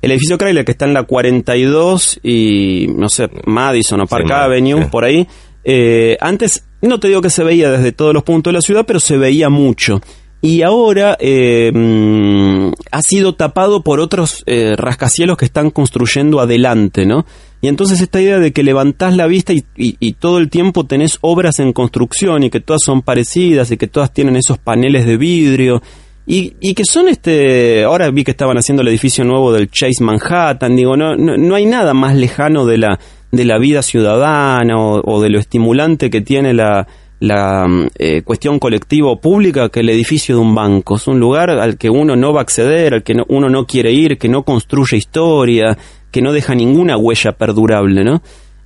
[0.04, 4.88] El edificio Chrysler que está en la 42 y, no sé, Madison o Park Avenue,
[4.92, 5.28] por ahí.
[5.64, 8.86] Eh, antes, no te digo que se veía desde todos los puntos de la ciudad,
[8.86, 10.02] pero se veía mucho
[10.42, 17.06] y ahora eh, mm, ha sido tapado por otros eh, rascacielos que están construyendo adelante,
[17.06, 17.26] ¿no?
[17.62, 21.20] Y entonces esta idea de que levantás la vista y, y, todo el tiempo tenés
[21.22, 25.18] obras en construcción y que todas son parecidas y que todas tienen esos paneles de
[25.18, 25.84] vidrio
[26.26, 30.04] y, y que son este, ahora vi que estaban haciendo el edificio nuevo del Chase
[30.04, 33.00] Manhattan, digo, no, no, no hay nada más lejano de la,
[33.32, 36.88] de la vida ciudadana o de lo estimulante que tiene la,
[37.22, 37.68] la
[38.00, 40.96] eh, cuestión colectivo pública que el edificio de un banco.
[40.96, 43.92] Es un lugar al que uno no va a acceder, al que uno no quiere
[43.92, 45.78] ir, que no construye historia,
[46.10, 48.24] que no deja ninguna huella perdurable, ¿no?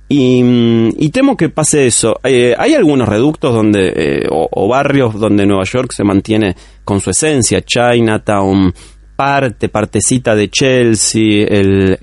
[0.08, 2.18] Y, mm, temo que pase eso.
[2.24, 7.10] Eh, hay algunos reductos donde, eh, o, barrios donde Nueva York se mantiene con su
[7.10, 8.72] esencia, Chinatown,
[9.16, 11.98] parte, partecita de Chelsea, el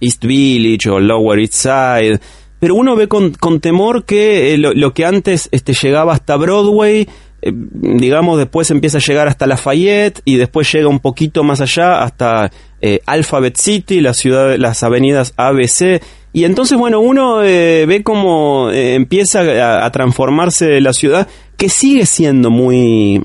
[0.00, 2.18] East Village o Lower East Side,
[2.62, 7.08] pero uno ve con, con temor que eh, lo, que antes este, llegaba hasta Broadway,
[7.42, 12.04] eh, digamos, después empieza a llegar hasta Lafayette y después llega un poquito más allá
[12.04, 16.00] hasta eh, Alphabet City, la ciudad, las avenidas ABC.
[16.32, 23.24] Y entonces, bueno, uno ve cómo empieza a, transformarse la ciudad, que sigue siendo muy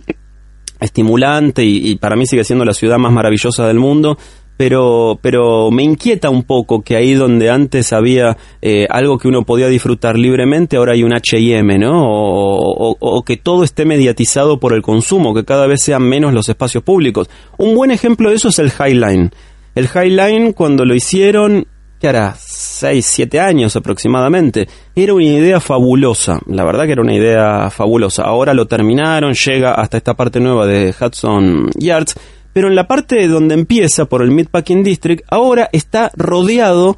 [0.79, 4.17] estimulante y, para mí sigue siendo la ciudad más maravillosa del mundo,
[4.57, 9.43] pero, pero me inquieta un poco que ahí donde antes había eh, algo que uno
[9.43, 12.03] podía disfrutar libremente, ahora hay un H&M, ¿no?
[12.03, 16.83] O, que todo esté mediatizado por el consumo, que cada vez sean menos los espacios
[16.83, 17.29] públicos.
[17.57, 19.31] Un buen ejemplo de eso es el Highline.
[19.75, 21.67] El Highline, cuando lo hicieron,
[21.99, 24.67] que hará 6, 7 años aproximadamente.
[24.95, 28.23] Era una idea fabulosa, la verdad que era una idea fabulosa.
[28.23, 32.15] Ahora lo terminaron, llega hasta esta parte nueva de Hudson Yards,
[32.57, 36.97] pero en la parte donde empieza por el Meatpacking District, ahora está rodeado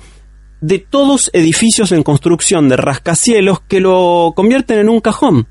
[0.61, 5.49] de todos edificios en construcción de rascacielos que lo convierten en un cajón.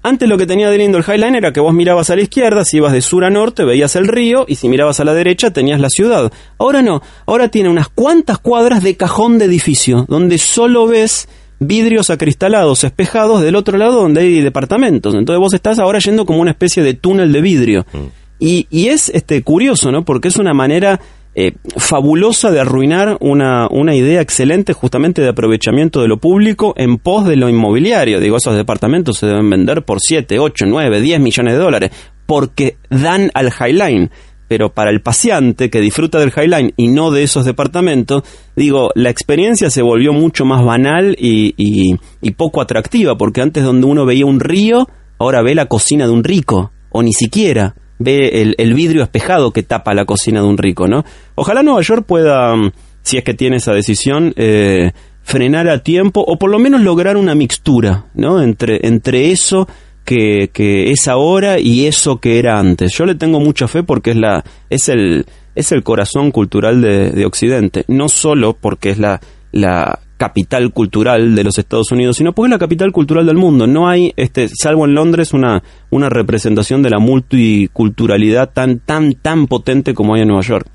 [0.00, 2.64] Antes lo que tenía de lindo el Highline era que vos mirabas a la izquierda,
[2.64, 5.50] si ibas de sur a norte veías el río y si mirabas a la derecha
[5.50, 6.32] tenías la ciudad.
[6.56, 11.28] Ahora no, ahora tiene unas cuantas cuadras de cajón de edificio, donde solo ves
[11.58, 15.16] vidrios acristalados, espejados del otro lado donde hay departamentos.
[15.16, 17.86] Entonces vos estás ahora yendo como una especie de túnel de vidrio.
[17.92, 18.21] Mm.
[18.44, 20.04] Y, y es este curioso, ¿no?
[20.04, 20.98] Porque es una manera
[21.36, 26.98] eh, fabulosa de arruinar una, una idea excelente justamente de aprovechamiento de lo público en
[26.98, 28.18] pos de lo inmobiliario.
[28.18, 31.90] Digo, esos departamentos se deben vender por 7, 8, 9, 10 millones de dólares
[32.26, 34.10] porque dan al Highline.
[34.48, 38.24] Pero para el paciente que disfruta del Highline y no de esos departamentos,
[38.56, 41.94] digo, la experiencia se volvió mucho más banal y
[42.36, 44.88] poco atractiva, porque antes donde uno veía un río,
[45.20, 49.62] ahora ve la cocina de un rico, o ni siquiera ve el, vidrio espejado que
[49.62, 51.04] tapa la cocina de un rico, ¿no?
[51.34, 56.24] Ojalá Nueva York pueda, mm, si es que tiene esa decisión, eh, frenar a tiempo
[56.26, 58.42] o por lo menos lograr una mixtura, ¿no?
[58.42, 59.68] Entre, entre eso
[60.04, 62.92] que, que, es ahora y eso que era antes.
[62.92, 67.10] Yo le tengo mucha fe porque es la, es el, es el corazón cultural de,
[67.10, 69.20] de Occidente, no solo porque es la,
[69.52, 73.66] la capital cultural de los Estados Unidos, sino porque es la capital cultural del mundo.
[73.66, 79.48] No hay, este, salvo en Londres, una, una representación de la multiculturalidad tan, tan, tan
[79.48, 80.68] potente como hay en Nueva York.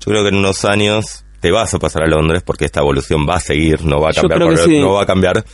[0.00, 3.24] Yo creo que en unos años te vas a pasar a Londres porque esta evolución
[3.24, 5.44] va a seguir, no va a cambiar, no va a cambiar.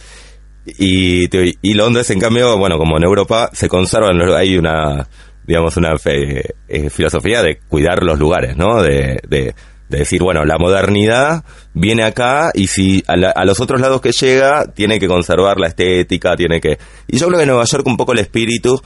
[0.79, 1.29] Y,
[1.61, 5.07] y Londres, en cambio, bueno, como en Europa, se conservan, hay una,
[5.47, 8.83] digamos, una eh, filosofía de cuidar los lugares, ¿no?
[8.83, 9.55] de, de
[9.95, 14.67] de decir, bueno, la modernidad viene acá y si a, los otros lados que llega
[14.67, 16.79] tiene que conservar la estética, tiene que...
[17.07, 18.81] Y yo creo que Nueva York un poco el espíritu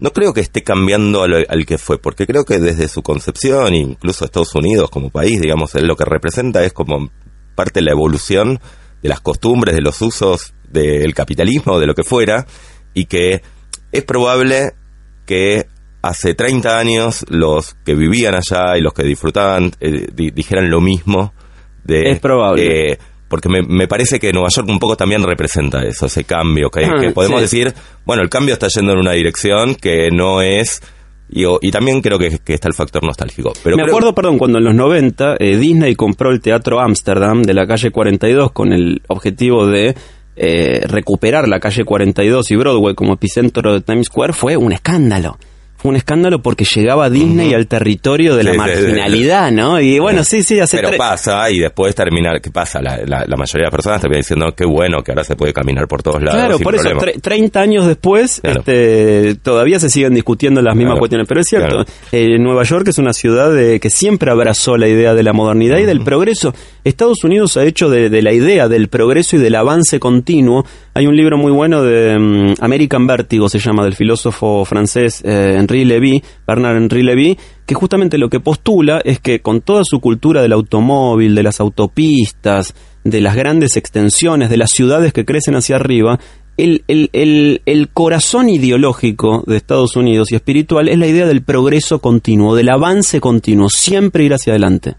[0.00, 4.24] no creo que esté cambiando al, que fue, porque creo que desde su concepción, incluso
[4.24, 7.10] Estados Unidos como país, digamos, lo que representa es como
[7.54, 8.58] parte de la evolución
[9.02, 12.46] de las costumbres, de los usos del capitalismo, de lo que fuera,
[12.94, 13.42] y que
[13.92, 14.72] es probable
[15.26, 15.66] que
[16.08, 21.32] hace 30 años los que vivían allá y los que disfrutaban eh, dijeran lo mismo.
[21.84, 22.92] De, es probable.
[22.92, 26.84] Eh, porque me, parece que Nueva York un poco también representa eso, ese cambio, que,
[26.84, 30.80] ah, podemos decir, bueno, el cambio está yendo en una dirección que no es...
[31.28, 33.52] Y, también creo que, está el factor nostálgico.
[33.64, 37.52] Pero me acuerdo, perdón, cuando en los 90 eh, Disney compró el Teatro Amsterdam de
[37.52, 39.96] la calle 42 con el objetivo de
[40.84, 45.36] recuperar la calle 42 y Broadway como epicentro de Times Square, fue un escándalo
[45.88, 49.80] un escándalo porque llegaba Disney al territorio de la marginalidad, ¿no?
[49.80, 52.80] Y bueno, sí, sí, hace Pero pasa y después terminar, ¿qué pasa?
[52.80, 56.02] La, mayoría de las personas terminan diciendo, qué bueno que ahora se puede caminar por
[56.02, 56.36] todos lados.
[56.36, 56.88] Claro, por eso,
[57.20, 61.26] 30 años después, este, todavía se siguen discutiendo las mismas cuestiones.
[61.28, 65.14] Pero es cierto, eh, Nueva York es una ciudad de, que siempre abrazó la idea
[65.14, 66.54] de la modernidad y del progreso.
[66.88, 70.64] Estados Unidos ha hecho de, la idea del progreso y del avance continuo.
[70.94, 75.56] Hay un libro muy bueno de mm, American Vertigo, se llama, del filósofo francés eh,
[75.58, 80.00] Henri Levy, Bernard Henri Levy, que justamente lo que postula es que con toda su
[80.00, 82.72] cultura del automóvil, de las autopistas,
[83.02, 86.20] de las grandes extensiones, de las ciudades que crecen hacia arriba,
[86.56, 92.68] el, corazón ideológico de Estados Unidos y espiritual es la idea del progreso continuo, del
[92.68, 94.94] avance continuo, siempre ir hacia adelante.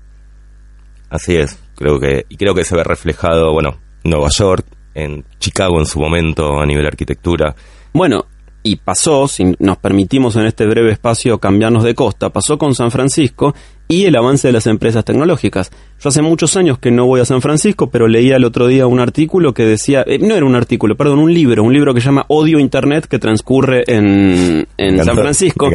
[1.10, 5.79] Así es, creo que, y creo que se ve reflejado, bueno, Nueva York, en Chicago
[5.79, 7.55] en su momento a nivel arquitectura.
[7.93, 8.25] Bueno,
[8.63, 12.91] y pasó, si nos permitimos en este breve espacio cambiarnos de costa, pasó con San
[12.91, 13.53] Francisco
[13.88, 15.71] y el avance de las empresas tecnológicas.
[16.00, 18.86] Yo hace muchos años que no voy a San Francisco, pero leía el otro día
[18.86, 22.02] un artículo que decía, eh, no era un artículo, perdón, un libro, un libro que
[22.02, 25.69] se llama Odio Internet que transcurre en, en San Francisco.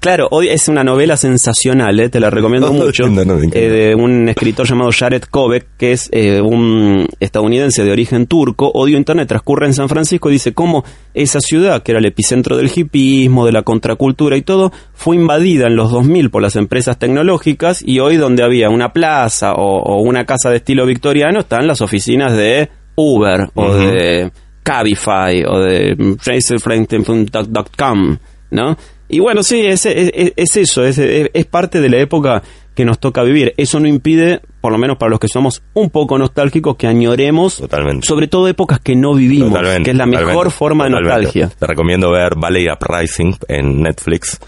[0.00, 4.90] Claro, es una novela sensacional, eh, te la recomiendo mucho, eh, de un escritor llamado
[4.90, 8.70] Jared Kobeck, que es un estadounidense de origen turco.
[8.74, 12.56] Odio Internet transcurre en San Francisco y dice cómo esa ciudad, que era el epicentro
[12.56, 16.98] del hipismo, de la contracultura y todo, fue invadida en los 2000 por las empresas
[16.98, 21.66] tecnológicas y hoy donde había una plaza o o, una casa de estilo victoriano están
[21.66, 24.30] las oficinas de Uber o de
[24.62, 28.18] Cabify o de RacerFranklin.com,
[28.50, 28.76] ¿no?
[29.10, 32.42] Y bueno, sí, es, es, eso, es, es, parte de la época
[32.74, 33.54] que nos toca vivir.
[33.56, 37.62] Eso no impide, por lo menos para los que somos un poco nostálgicos, que añoremos,
[38.02, 41.48] sobre todo épocas que no vivimos, que es la mejor forma de nostalgia.
[41.58, 44.38] Te recomiendo ver Valley Uprising en Netflix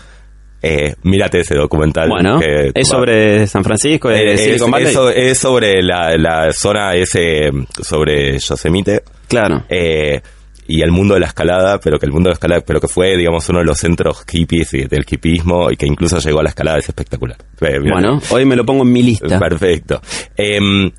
[0.62, 2.08] Eh, mírate ese documental.
[2.08, 4.86] Bueno, que es sobre San Francisco, Eh, es, es, Silicon Valley.
[4.88, 7.50] es so- es sobre la, la zona ese,
[7.82, 9.02] sobre Yosemite.
[9.28, 9.64] Claro.
[9.68, 10.20] eh,
[10.66, 12.86] y el mundo de la escalada, pero que el mundo de la escalada, pero que
[12.86, 16.42] fue, digamos, uno de los centros hippies y del hippismo y que incluso llegó a
[16.44, 17.36] la escalada, es espectacular.
[17.60, 17.78] Eh.
[17.80, 19.36] Bueno, hoy me lo pongo en mi lista.
[19.40, 20.00] Perfecto.
[20.36, 20.92] Em,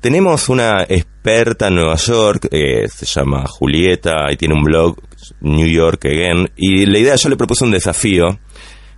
[0.00, 4.96] tenemos una experta en Nueva York, eh, se llama Julieta, y tiene un blog,
[5.40, 8.38] New York Again, y la idea, yo le propuse un desafío,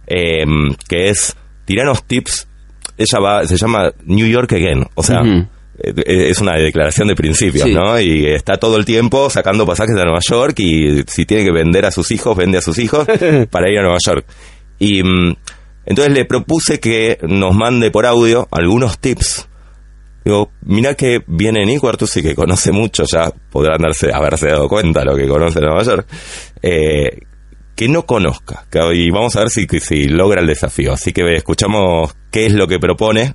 [0.06, 2.48] em, que es tirarnos tips,
[2.96, 5.20] ella va, se llama New York Again, o sea...
[5.22, 5.44] Eh,
[6.30, 7.72] Es una declaración de principios, Sí.
[7.72, 8.00] ¿no?
[8.00, 11.86] Y está todo el tiempo sacando pasajes a Nueva York y si tiene que vender
[11.86, 13.06] a sus hijos, vende a sus hijos
[13.50, 14.26] para ir a Nueva York.
[14.80, 15.36] Y mm,
[15.86, 19.47] entonces le propuse que nos mande por audio algunos tips.
[20.28, 24.68] Digo, mirá que viene Nico Artus y que conoce mucho, ya podrán darse, haberse dado
[24.68, 26.06] cuenta lo que conoce Nueva York,
[26.60, 27.20] eh,
[27.74, 28.66] que no conozca.
[28.70, 30.92] que- Y vamos a ver si, si logra el desafío.
[30.92, 33.32] Así que escuchamos qué es lo que propone,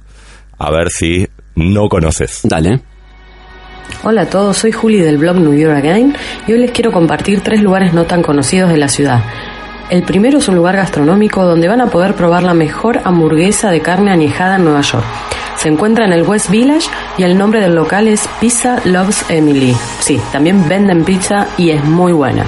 [0.60, 2.42] a ver si no conoces.
[2.44, 2.80] Dale.
[4.04, 6.16] Hola a todos, soy Juli del blog New York Again
[6.48, 9.24] y hoy les quiero compartir tres lugares no tan conocidos de la ciudad.
[9.90, 13.82] El primero es un lugar gastronómico donde van a poder probar la mejor hamburguesa de
[13.82, 15.06] carne añejada en Nueva York.
[15.64, 19.74] Se encuentra en el West Village y el nombre del local es Pizza Loves Emily.
[20.02, 22.44] Sí, también venden pizza y es muy buena.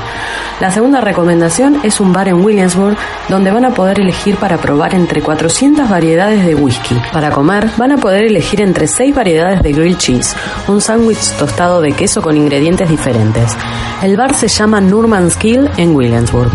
[0.60, 2.97] La segunda recomendación es un bar en Williamsburg
[3.30, 6.95] donde van a poder elegir para probar entre 400 variedades de whisky.
[7.13, 10.36] Para comer van a poder elegir entre 6 variedades de grilled cheese,
[10.67, 13.56] un sándwich tostado de queso con ingredientes diferentes.
[14.04, 16.51] El bar se llama Nurman's Kill en Williamsburg.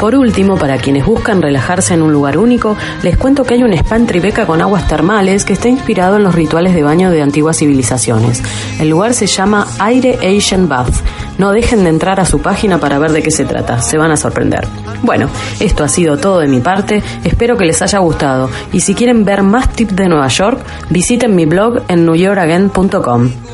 [0.00, 3.74] Por último, para quienes buscan relajarse en un lugar único, les cuento que hay un
[3.74, 7.58] spa Tribeca con aguas termales que está inspirado en los rituales de baño de antiguas
[7.58, 8.42] civilizaciones.
[8.78, 10.94] El lugar se llama Aire Asian Bath.
[11.38, 14.10] No dejen de entrar a su página para ver de qué se trata, se van
[14.10, 14.66] a sorprender.
[15.02, 15.28] Bueno,
[15.60, 19.24] esto ha sido todo de mi parte, espero que les haya gustado y si quieren
[19.24, 20.60] ver más tips de Nueva York,
[20.90, 23.49] visiten mi blog en newyorkagain.com.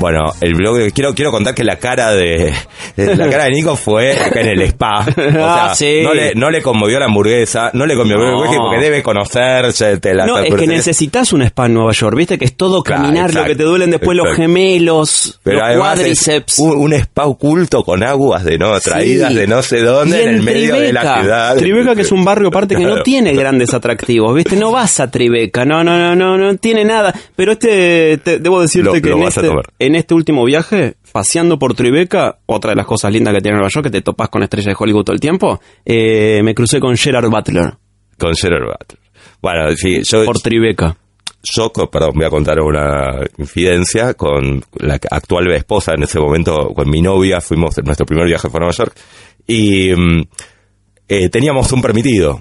[0.00, 2.52] Bueno, el blog, quiero, quiero contar que la cara de,
[2.96, 5.04] la cara de Nico fue acá en el spa.
[5.06, 6.00] O sea, Ah, sí.
[6.02, 9.72] no, le, no le conmovió la hamburguesa, no le conmovió el whisky porque debe conocer,
[10.00, 12.82] te la No, es que necesitas un spa en Nueva York, viste que es todo
[12.82, 16.58] Claro, caminar, lo que te duelen después los gemelos, Pero los cuádriceps.
[16.60, 19.36] un, un spa oculto con aguas de no traídas Sí.
[19.38, 21.56] de no sé dónde Y en, el medio de la ciudad.
[21.56, 24.56] Tribeca que es un barrio aparte que no tiene grandes atractivos, ¿viste?
[24.56, 27.14] No vas a Tribeca, no, no, no, no, no tiene nada.
[27.36, 29.64] Pero este, te- debo decirte Lo- que lo en, vas a este, tomar.
[29.90, 33.70] En este último viaje, paseando por Tribeca, otra de las cosas lindas que tiene Nueva
[33.72, 36.96] York, que te topas con estrellas de Hollywood todo el tiempo, eh, me crucé con
[36.96, 37.74] Gerard Butler
[38.16, 39.00] Con Gerard Butler.
[39.42, 40.96] Bueno, sí, yo, por Tribeca.
[41.42, 46.88] yo, perdón, voy a contar una infidencia con la actual esposa en ese momento, con
[46.88, 48.96] mi novia, fuimos, nuestro primer viaje fue a Nueva York,
[49.46, 50.22] y mm,
[51.08, 52.40] eh, teníamos un permitido,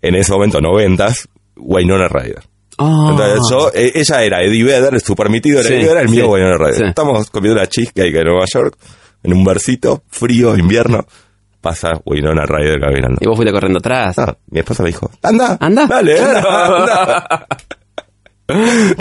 [0.00, 2.55] en ese momento, noventas, Wynonna Ryder.
[2.78, 3.08] Ah.
[3.10, 6.24] Entonces yo, eh, ella era Eddie Vedder, su permitido era Sí, Eddie Vedder, el mío
[6.34, 6.74] sí, Ryder.
[6.74, 6.82] sí.
[6.88, 8.76] Estamos comiendo una cheesecake en Nueva York,
[9.22, 11.06] en un barcito, frío, invierno,
[11.60, 13.16] pasa Wynonna Ryder caminando.
[13.20, 14.18] Y vos fuiste corriendo atrás.
[14.18, 15.86] Ah, mi esposa me dijo, anda, Anda.
[15.86, 16.38] dale, anda,
[16.76, 17.46] anda.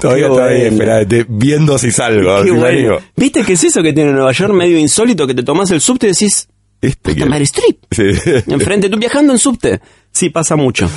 [0.01, 0.71] Todavía Qué está ahí, bueno.
[0.71, 2.37] esperate, viendo si salgo.
[2.41, 2.97] Qué si bueno.
[3.15, 6.07] ¿Viste que es eso que tiene Nueva York medio insólito que te tomás el subte
[6.07, 6.47] y decís,
[6.81, 7.75] Este "Puta que- madre, Street.
[7.91, 8.03] Sí.
[8.47, 9.79] Enfrente, tú viajando en subte.
[10.11, 10.89] Sí, pasa mucho.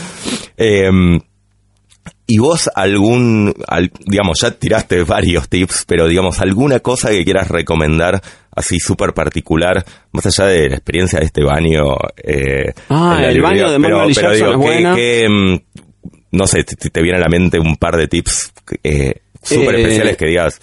[0.57, 1.21] Em,
[2.27, 7.49] y vos algún, al- digamos, ya tiraste varios tips, pero digamos, alguna cosa que quieras
[7.49, 8.21] recomendar
[8.55, 11.85] así súper particular, más allá de la experiencia de este baño.
[12.23, 14.95] eh, Ah, el librería, baño de pero, Manuel pero digo, es ¿qué- buena.
[14.95, 15.61] qué, em,
[16.33, 19.81] no sé, te, te viene a la mente un par de tips eh, súper Eh,
[19.83, 20.61] especiales que digas,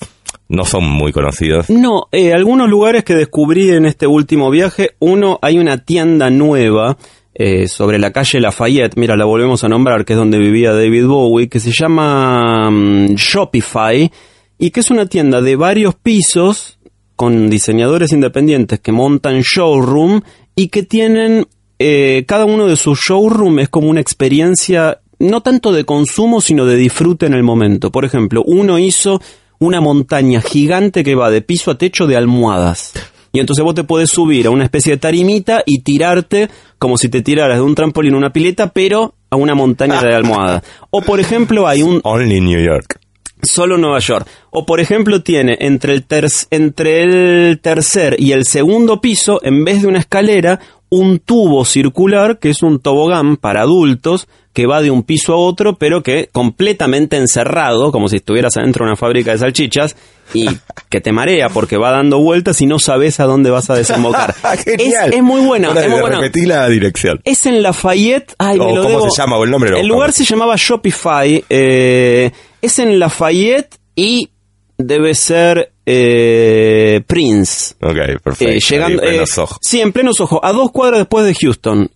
[0.49, 1.69] no son muy conocidos.
[1.71, 4.91] No, eh, algunos lugares que descubrí en este último viaje.
[4.99, 6.97] Uno, hay una tienda nueva
[7.37, 8.95] eh, sobre la calle Lafayette.
[8.95, 13.15] Mira, la volvemos a nombrar, que es donde vivía David Bowie, que se llama mm,
[13.15, 14.09] Shopify
[14.57, 16.79] y que es una tienda de varios pisos
[17.17, 20.21] con diseñadores independientes que montan showroom
[20.55, 21.45] y que tienen
[21.77, 26.65] eh, cada uno de sus showroom es como una experiencia no tanto de consumo sino
[26.65, 27.91] de disfrute en el momento.
[27.91, 29.21] Por ejemplo, uno hizo
[29.59, 32.93] una montaña gigante que va de piso a techo de almohadas.
[33.35, 37.09] Y entonces vos te podés subir a una especie de tarimita y tirarte como si
[37.09, 40.63] te tiraras de un trampolín a una pileta, pero a una montaña de almohadas.
[40.89, 42.99] O por ejemplo hay un Only New York.
[43.41, 44.27] solo Nueva York.
[44.51, 49.63] O por ejemplo tiene entre el, ter- entre el tercer y el segundo piso, en
[49.65, 54.81] vez de una escalera, un tubo circular que es un tobogán para adultos que va
[54.81, 58.95] de un piso a otro, pero que completamente encerrado, como si estuvieras adentro de una
[58.95, 59.97] fábrica de salchichas,
[60.33, 60.47] y
[60.89, 64.35] que te marea porque va dando vueltas y no sabes a dónde vas a desembocar.
[64.65, 65.69] es, es, muy buena.
[65.69, 66.19] Ahora es muy buena.
[66.19, 67.21] Repetí la dirección.
[67.23, 68.33] Es en Lafayette.
[68.37, 69.09] Ay, me O lo ¿Cómo debo.
[69.11, 69.37] se llama?
[69.37, 69.79] O el nombre.
[69.79, 71.43] El lugar se llamaba Shopify.
[71.49, 74.29] eh, es en Lafayette y
[74.77, 77.75] debe ser eh, Prince.
[77.81, 78.53] Ok, perfecto.
[78.53, 79.57] Eh, llegando, Ahí, eh, plenos ojos.
[79.61, 81.89] sí, en plenos ojos, a dos cuadras después de Houston.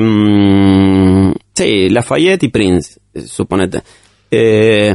[0.00, 3.82] Mm, sí, Lafayette y Prince, suponete.
[4.30, 4.94] Eh,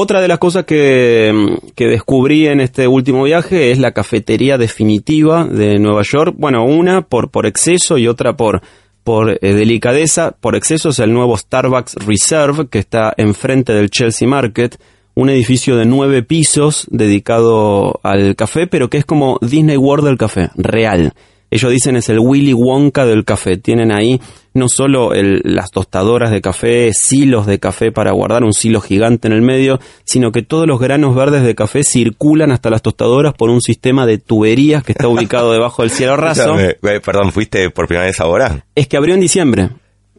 [0.00, 4.56] otra de las cosas que, mm, que descubrí en este último viaje es la cafetería
[4.56, 6.34] definitiva de Nueva York.
[6.38, 8.62] Bueno, una por, por exceso y otra por,
[9.02, 10.36] por eh, delicadeza.
[10.40, 14.78] Por exceso es el nuevo Starbucks Reserve que está enfrente del Chelsea Market
[15.18, 20.16] un edificio de nueve pisos dedicado al café, pero que es como Disney World del
[20.16, 21.12] café, real.
[21.50, 23.56] Ellos dicen es el Willy Wonka del café.
[23.56, 24.20] Tienen ahí
[24.54, 29.28] no solo el- las tostadoras de café, silos de café para guardar un silo gigante
[29.28, 33.34] en el medio, sino que todos los granos verdes de café circulan hasta las tostadoras
[33.34, 36.58] por un sistema de tuberías que está ubicado debajo del cielo raso.
[36.58, 38.64] Eh, Perdón, ¿fuiste por primera vez ahora?
[38.74, 39.70] Es que abrió en diciembre.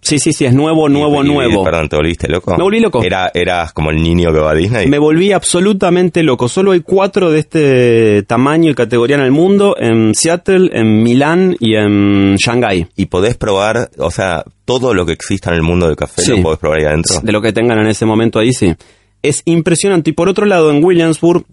[0.01, 1.63] Sí, sí, sí, es nuevo, nuevo, Y- y- nuevo.
[1.63, 2.55] Perdón, ¿te volviste loco?
[2.57, 3.03] Me volví loco.
[3.03, 4.87] Era, eras como el niño que va a Disney.
[4.87, 6.47] Me volví absolutamente loco.
[6.47, 11.55] Solo hay cuatro de este tamaño y categoría en el mundo, en Seattle, en Milán
[11.59, 12.87] y en Shanghái.
[12.95, 16.31] Y podés probar, o sea, todo lo que exista en el mundo del café Sí.
[16.37, 17.19] lo podés probar ahí adentro.
[17.21, 18.73] De lo que tengan en ese momento ahí, sí.
[19.21, 20.11] Es impresionante.
[20.11, 21.43] Y por otro lado, en Williamsburg,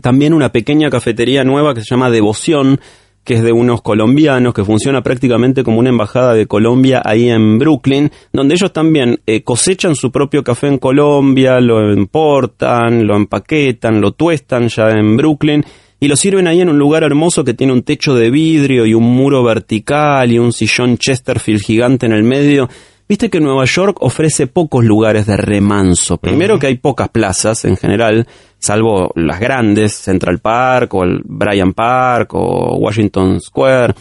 [0.00, 2.80] también una pequeña cafetería nueva que se llama Devoción,
[3.24, 7.58] que es de unos colombianos, que funciona prácticamente como una embajada de Colombia ahí en
[7.58, 14.00] Brooklyn, donde ellos también eh, cosechan su propio café en Colombia, lo importan, lo empaquetan,
[14.00, 15.64] lo tuestan ya en Brooklyn
[16.00, 18.94] y lo sirven ahí en un lugar hermoso que tiene un techo de vidrio y
[18.94, 22.68] un muro vertical y un sillón Chesterfield gigante en el medio.
[23.08, 26.16] Viste que Nueva York ofrece pocos lugares de remanso.
[26.16, 28.26] Primero que hay pocas plazas en general,
[28.62, 33.94] salvo las grandes, Central Park o el Bryant Park o Washington Square.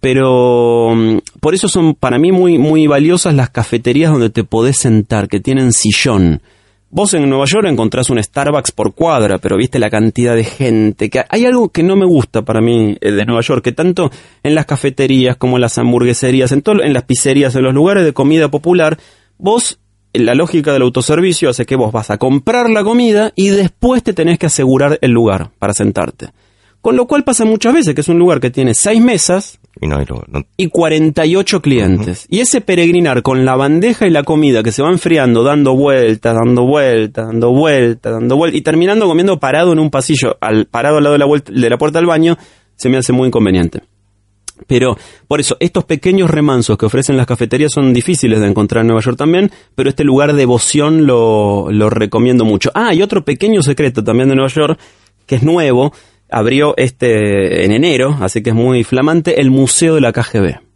[0.00, 4.76] Pero mm, por eso son para mí muy, muy valiosas las cafeterías donde te podés
[4.76, 6.42] sentar, que tienen sillón.
[6.90, 11.08] Vos en Nueva York encontrás un Starbucks por cuadra, pero viste la cantidad de gente.
[11.08, 14.10] que Hay algo que no me gusta para mí eh, de Nueva York, que tanto
[14.42, 18.04] en las cafeterías como en las hamburgueserías, en, todo, en las pizzerías, en los lugares
[18.04, 18.98] de comida popular,
[19.38, 19.78] vos,
[20.14, 24.12] la lógica del autoservicio hace que vos vas a comprar la comida y después te
[24.12, 26.28] tenés que asegurar el lugar para sentarte.
[26.80, 29.86] Con lo cual pasa muchas veces que es un lugar que tiene seis mesas, Y
[29.86, 32.26] no, y no- y 48 clientes.
[32.28, 36.34] Y ese peregrinar con la bandeja y la comida que se va enfriando, dando vueltas,
[36.34, 40.96] dando vueltas, dando vueltas, dando vueltas, y terminando comiendo parado en un pasillo, al, parado
[40.98, 42.36] al lado de la, vuelta- de la puerta del baño,
[42.74, 43.80] se me hace muy inconveniente.
[44.66, 44.96] Pero,
[45.28, 49.02] por eso, estos pequeños remansos que ofrecen las cafeterías son difíciles de encontrar en Nueva
[49.02, 52.70] York también, pero este lugar de devoción lo, lo recomiendo mucho.
[52.74, 54.78] Ah, y otro pequeño secreto también de Nueva York,
[55.26, 55.92] que es nuevo,
[56.30, 60.71] abrió este en enero, así que es muy flamante, el Museo de la KGB.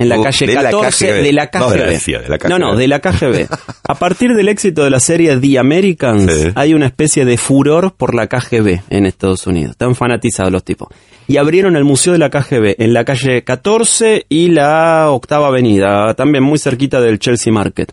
[0.00, 1.22] En la calle de la 14 KGB.
[1.22, 1.76] de la No, KGB.
[1.76, 2.78] gracias, de la No, no, KGB.
[2.78, 3.46] de la KGB.
[3.88, 6.48] A partir del éxito de la serie The Americans, Sí.
[6.54, 9.72] hay una especie de furor por la KGB en Estados Unidos.
[9.72, 10.88] Están fanatizados los tipos.
[11.28, 16.14] Y abrieron el Museo de la KGB en la calle 14 y la Octava Avenida,
[16.14, 17.92] también muy cerquita del Chelsea Market.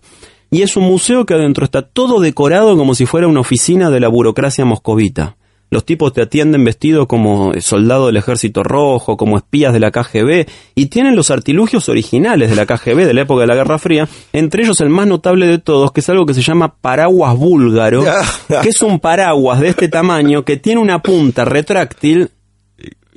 [0.50, 4.00] Y es un museo que adentro está todo decorado como si fuera una oficina de
[4.00, 5.36] la burocracia moscovita.
[5.70, 10.48] Los tipos te atienden vestidos como soldado del ejército rojo, como espías de la KGB,
[10.76, 14.08] y tienen los artilugios originales de la KGB de la época de la Guerra Fría,
[14.32, 18.04] entre ellos el más notable de todos, que es algo que se llama paraguas búlgaro,
[18.62, 22.32] que es un paraguas de este tamaño que tiene una punta retráctil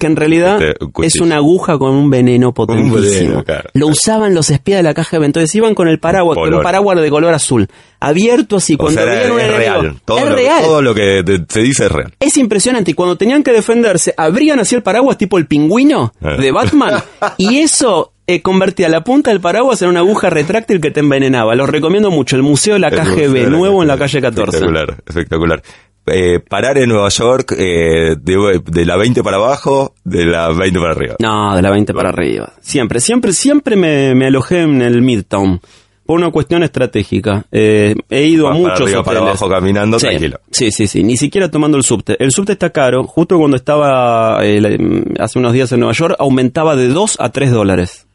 [0.01, 2.96] que en realidad Este, un es una aguja con un veneno potentísimo.
[2.96, 3.70] veneno, claro.
[3.74, 7.01] Lo usaban los espías de la KGB, entonces iban con el paraguas, con un paraguas
[7.01, 7.68] de color azul,
[8.01, 9.59] abierto así, O cuando sea, era- un es enemigo.
[9.82, 10.01] real.
[10.05, 10.62] Todo, es lo, real.
[10.62, 12.12] todo lo que te- se dice es real.
[12.18, 12.90] Es impresionante.
[12.90, 16.40] Y cuando tenían que defenderse, abrían así el paraguas tipo el pingüino Eh.
[16.40, 17.03] de Batman.
[17.38, 21.57] y eso eh, convertía la punta del paraguas en una aguja retráctil que te envenenaba.
[21.57, 22.36] Los recomiendo mucho.
[22.36, 24.57] El Museo de la KGB, de nuevo en la calle 14.
[24.59, 25.62] Espectacular, espectacular.
[26.07, 30.80] Eh, parar en Nueva York eh, de, de la 20 para abajo, de la 20
[30.80, 31.16] para arriba.
[31.20, 32.53] No, de la 20 para arriba.
[32.61, 35.61] Siempre, siempre, siempre me, me alojé en el Midtown.
[36.05, 37.46] Por una cuestión estratégica.
[37.53, 40.40] Eh, he ido a Para muchos arriba, para abajo, caminando, Sí, tranquilo.
[40.51, 41.05] Sí, sí, sí.
[41.05, 42.16] Ni siquiera tomando el subte.
[42.18, 43.05] El subte está caro.
[43.05, 48.09] Justo cuando estaba hace unos días en Nueva York, aumentaba de 2 a 3 dólares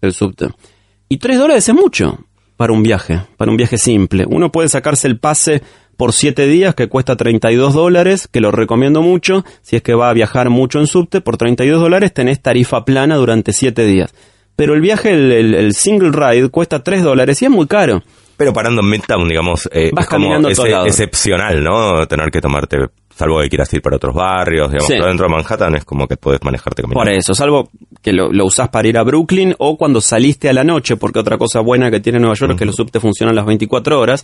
[0.00, 0.48] el subte.
[1.10, 2.20] Y 3 dólares es mucho
[2.56, 4.24] para un viaje, para un viaje simple.
[4.26, 5.62] Uno puede sacarse el pase
[5.96, 9.44] por 7 días que cuesta 32 dólares, que lo recomiendo mucho.
[9.62, 13.16] Si es que va a viajar mucho en subte, por 32 dólares tenés tarifa plana
[13.16, 14.12] durante 7 días.
[14.54, 18.02] pero el viaje, el, el- el single ride, cuesta 3 dólares y es muy caro.
[18.36, 20.88] Pero parando en Midtown, digamos, eh, Vas es como ese- lados.
[20.88, 22.06] excepcional, ¿no?
[22.06, 22.76] Tener que tomarte,
[23.14, 24.94] salvo que quieras ir para otros barrios, digamos, Sí.
[24.94, 27.00] pero dentro de Manhattan es como que puedes manejarte caminando.
[27.04, 27.70] Por eso, salvo
[28.02, 31.18] que lo, lo usás para ir a Brooklyn o cuando saliste a la noche, porque
[31.18, 34.22] otra cosa buena que tiene Nueva York es que los subtes funcionan las 24 horas.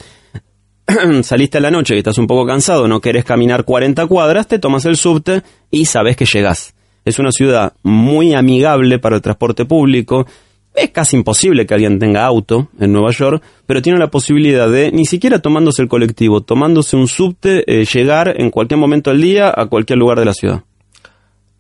[1.22, 4.58] saliste a la noche y estás un poco cansado, no querés caminar 40 cuadras, te
[4.58, 6.74] tomas el subte y sabes que llegás.
[7.04, 10.26] Es una ciudad muy amigable para el transporte público.
[10.74, 14.92] Es casi imposible que alguien tenga auto en Nueva York, pero tiene la posibilidad de,
[14.92, 19.52] ni siquiera tomándose el colectivo, tomándose un subte, eh, llegar en cualquier momento del día
[19.54, 20.62] a cualquier lugar de la ciudad.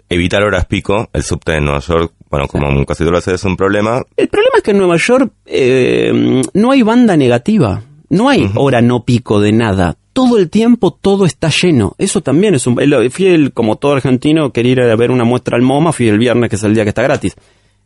[0.08, 3.44] Evitar horas pico, el subte de Nueva York, bueno, como casi todo lo hace, es
[3.44, 4.02] un problema.
[4.16, 7.82] El problema es que en Nueva York eh, no hay banda negativa.
[8.10, 9.96] No hay hora no pico de nada.
[10.12, 11.94] Todo el tiempo todo está lleno.
[11.98, 12.80] Eso también es un...
[12.80, 15.92] el- Fui, el- como todo argentino, quería ir a ver una muestra al MoMA.
[15.92, 17.36] Fui el viernes, que es el día que está gratis.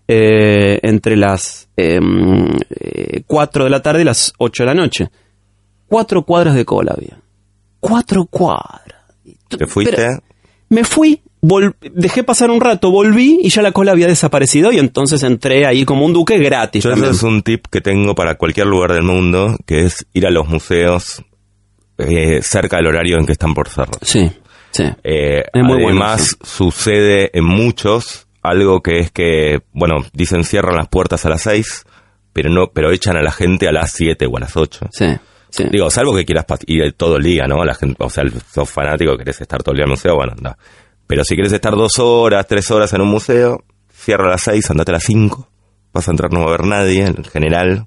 [0.08, 1.98] Eh, entre las eh,
[3.26, 5.10] 4 de la tarde y las 8 de la noche.
[5.86, 7.18] Cuatro cuadras de cola había.
[7.80, 9.02] Cuatro cuadras.
[9.48, 10.22] Te fuiste, Pero-
[10.70, 15.22] me fui, dejé pasar un rato, volví y ya la cola había desaparecido y entonces
[15.24, 16.84] entré ahí como un duque gratis.
[16.84, 20.26] Yo ese es un tip que tengo para cualquier lugar del mundo, que es ir
[20.26, 21.22] a los museos
[21.98, 23.98] eh, cerca del horario en que están por cerrar.
[24.02, 24.30] Sí,
[24.70, 24.84] sí.
[25.02, 26.36] Eh, Es muy bueno además, eso.
[26.44, 31.84] sucede en muchos algo que es que, bueno, dicen cierran las puertas a las 6,
[32.32, 34.88] pero no, pero echan a la gente a las 7 o a las 8.
[34.90, 35.06] Sí,
[35.50, 35.64] sí.
[35.70, 37.64] Digo, salvo que quieras ir todo el día, ¿no?
[37.64, 40.32] La gente, o sea, sos fanático, querés estar todo el día en el museo, bueno,
[40.36, 40.56] anda.
[41.06, 44.70] Pero si quieres estar dos horas, tres horas en un museo, cierra a las seis,
[44.70, 45.48] andate a las cinco,
[45.92, 47.86] vas a entrar, no va a haber nadie en general,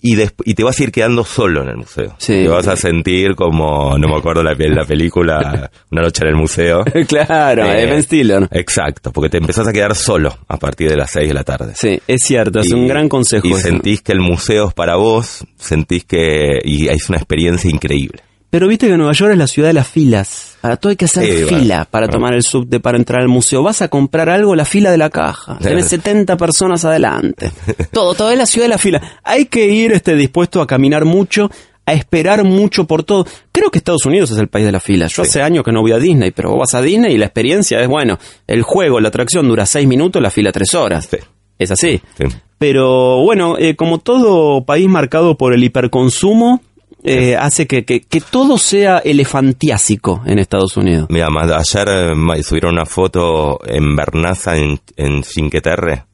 [0.00, 2.14] y, y te vas a ir quedando solo en el museo.
[2.18, 2.44] Sí.
[2.44, 6.36] Te vas a sentir como, no me acuerdo la, la película, Una noche en el
[6.36, 6.84] museo.
[7.08, 8.48] claro, Eh, Ben Stiller.
[8.52, 11.72] Exacto, porque te empezás a quedar solo a partir de las seis de la tarde.
[11.74, 13.48] Sí, es cierto, es un gran consejo.
[13.48, 13.60] Y eso.
[13.60, 18.22] sentís que el museo es para vos, sentís que y es una experiencia increíble.
[18.50, 20.56] Pero viste que Nueva York es la ciudad de las filas.
[20.62, 22.18] Para todo hay que hacer Sí, bueno, fila para bueno.
[22.18, 23.62] tomar el subte, para entrar al museo.
[23.62, 25.58] Vas a comprar algo, la fila de la caja.
[25.58, 27.52] Tenés 70 personas adelante.
[27.92, 29.02] Todo, todo es la ciudad de la fila.
[29.22, 31.50] Hay que ir este, dispuesto a caminar mucho,
[31.84, 33.26] a esperar mucho por todo.
[33.52, 35.06] Creo que Estados Unidos es el país de la fila.
[35.08, 35.28] Yo Sí.
[35.28, 37.80] hace años que no voy a Disney, pero vos vas a Disney y la experiencia
[37.80, 41.06] es, bueno, el juego, la atracción dura 6 minutos, la fila 3 horas.
[41.10, 41.18] Sí.
[41.58, 42.00] Es así.
[42.16, 42.24] Sí.
[42.56, 46.62] Pero bueno, eh, como todo país marcado por el hiperconsumo,
[47.08, 51.06] eh, hace que, que, que todo sea elefantiásico en Estados Unidos.
[51.10, 56.04] Mira, más- ayer eh, subieron una foto en Bernaza, en, en Cinque Terre.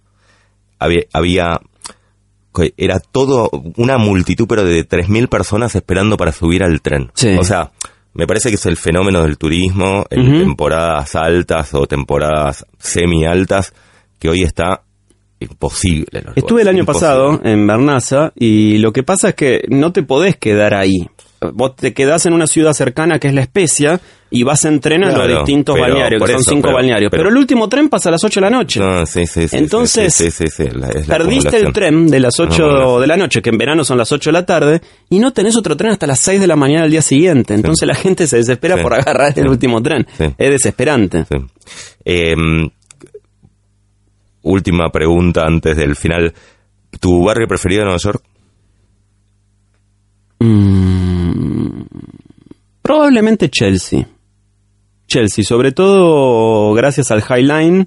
[0.79, 1.61] Había, había,
[2.77, 7.11] era todo una multitud, pero de 3.000 personas esperando para subir al tren.
[7.15, 7.37] Sí.
[7.39, 7.73] O sea,
[8.13, 13.73] me parece que es el fenómeno del turismo en temporadas altas o temporadas semi-altas
[14.21, 14.83] que hoy está
[15.41, 16.23] imposible.
[16.37, 17.07] Estuve el año imposible.
[17.09, 21.09] pasado en Bernaza y lo que pasa es que no te podés quedar ahí.
[21.53, 25.05] Vos te quedás en una ciudad cercana que es La Especia y vas en tren
[25.05, 27.11] a los Claro, distintos pero balnearios, que son eso, cinco pero- balnearios.
[27.11, 28.81] Pero, pero- el último tren pasa a las 8 de la noche.
[28.81, 30.19] No, sí, sí, sí, Entonces,
[30.75, 33.01] la- la Perdiste el tren de las 8 acumulación.
[33.03, 34.81] de la noche, que en verano son las 8 de la tarde,
[35.11, 37.53] y no tenés otro tren hasta las 6 de la mañana del día siguiente.
[37.53, 40.07] Entonces la gente se desespera por agarrar el último tren.
[40.19, 41.27] Es desesperante.
[41.31, 41.37] Sí.
[42.07, 42.35] Eh,
[44.45, 46.33] última pregunta antes del final.
[47.01, 48.23] ¿Tu barrio preferido de Nueva York?
[50.39, 51.83] Mm,
[52.83, 54.07] probablemente Chelsea.
[55.07, 57.87] Chelsea, sobre todo gracias al High Line,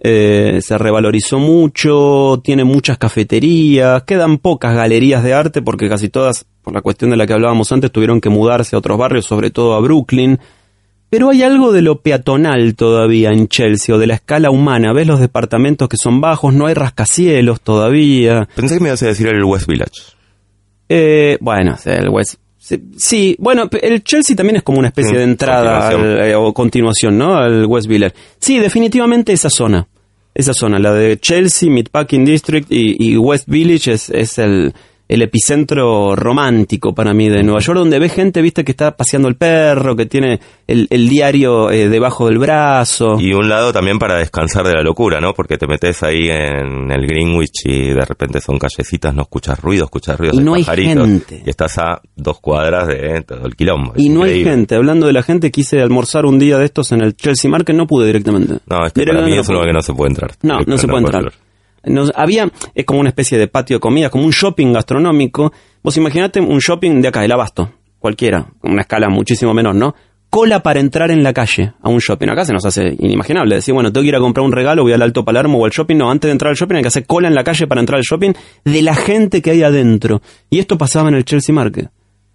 [0.00, 6.46] eh, se revalorizó mucho, tiene muchas cafeterías, quedan pocas galerías de arte porque casi todas,
[6.62, 9.50] por la cuestión de la que hablábamos antes, tuvieron que mudarse a otros barrios, sobre
[9.50, 10.38] todo a Brooklyn.
[11.14, 14.92] Pero hay algo de lo peatonal todavía en Chelsea o de la escala humana.
[14.92, 18.48] Ves los departamentos que son bajos, no hay rascacielos todavía.
[18.56, 19.92] Pensé que me ibas a decir el West Village.
[20.88, 22.34] Eh, bueno, el West.
[22.96, 26.18] Sí, bueno, el Chelsea también es como una especie Mm, de entrada continuación.
[26.20, 27.36] al- eh, o continuación, ¿no?
[27.36, 28.16] Al West Village.
[28.40, 29.86] Sí, definitivamente esa zona.
[30.34, 34.74] Esa zona, la de Chelsea, Meatpacking District y, y West Village es, es el,
[35.14, 39.28] el epicentro romántico para mí de Nueva York, donde ves gente, viste, que está paseando
[39.28, 43.16] el perro, que tiene el, el diario eh, debajo del brazo.
[43.18, 45.32] Y un lado también para descansar de la locura, ¿no?
[45.34, 49.84] Porque te metes ahí en el Greenwich y de repente son callecitas, no escuchas ruido,
[49.84, 51.06] escuchas ruidos Y de no hay pajaritos.
[51.06, 51.42] gente.
[51.46, 53.92] Y estás a dos cuadras de todo el quilombo.
[53.96, 54.74] Y no hay gente.
[54.74, 57.86] Hablando de la gente, quise almorzar un día de estos en el Chelsea Market, no
[57.86, 58.58] pude directamente.
[58.66, 60.32] No, es que para mí no es un lugar que no se puede entrar.
[60.42, 61.32] No, no se puede entrar.
[61.86, 65.52] No, había, es como una especie de patio de comida, como un shopping gastronómico.
[65.82, 69.94] Vos imaginate un shopping de acá, el Abasto, cualquiera, una escala muchísimo menor, ¿no?
[70.34, 72.26] cola para entrar en la calle a un shopping.
[72.26, 74.92] Acá se nos hace inimaginable decir, bueno, tengo que ir a comprar un regalo, voy
[74.92, 75.94] al Alto Palermo o al shopping.
[75.94, 77.98] No, antes de entrar al shopping hay que hacer cola en la calle para entrar
[77.98, 78.32] al shopping
[78.64, 80.22] de la gente que hay adentro.
[80.50, 81.88] Y esto pasaba en el Chelsea Market.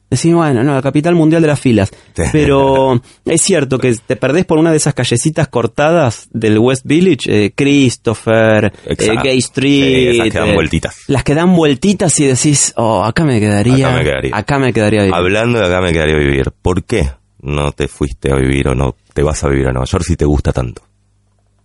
[0.10, 1.92] Decís, bueno, no, la capital mundial de las filas.
[2.32, 7.46] Pero es cierto que te perdés por una de esas callecitas cortadas del West Village,
[7.46, 8.96] eh, Christopher, eh.
[9.24, 10.10] Gay Sí, Street.
[10.16, 10.96] esas que dan eh, vueltitas.
[11.08, 13.88] Las que dan vueltitas y decís, oh, acá me quedaría.
[13.88, 14.32] Acá me quedaría.
[14.36, 15.14] Acá me quedaría bien.
[15.14, 16.52] Hablando de acá me quedaría vivir.
[16.62, 17.10] ¿Por qué
[17.42, 20.16] no te fuiste a vivir o no te vas a vivir a Nueva York si
[20.16, 20.82] te gusta tanto?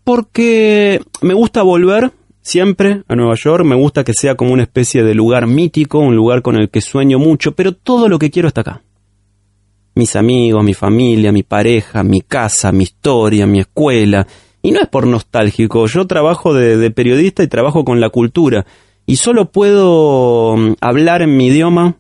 [0.05, 2.13] Porque me gusta volver
[2.45, 6.15] siempre a Nueva York, me gusta que sea como una especie de lugar mítico, un
[6.15, 8.83] lugar con el que sueño mucho, pero todo lo que quiero está acá.
[9.97, 14.27] Mis amigos, mi familia, mi pareja, mi casa, mi historia, mi escuela.
[14.61, 18.67] Y no es por nostálgico, yo trabajo de, periodista y trabajo con la cultura.
[19.07, 21.97] Y solo puedo mm, hablar en mi idioma,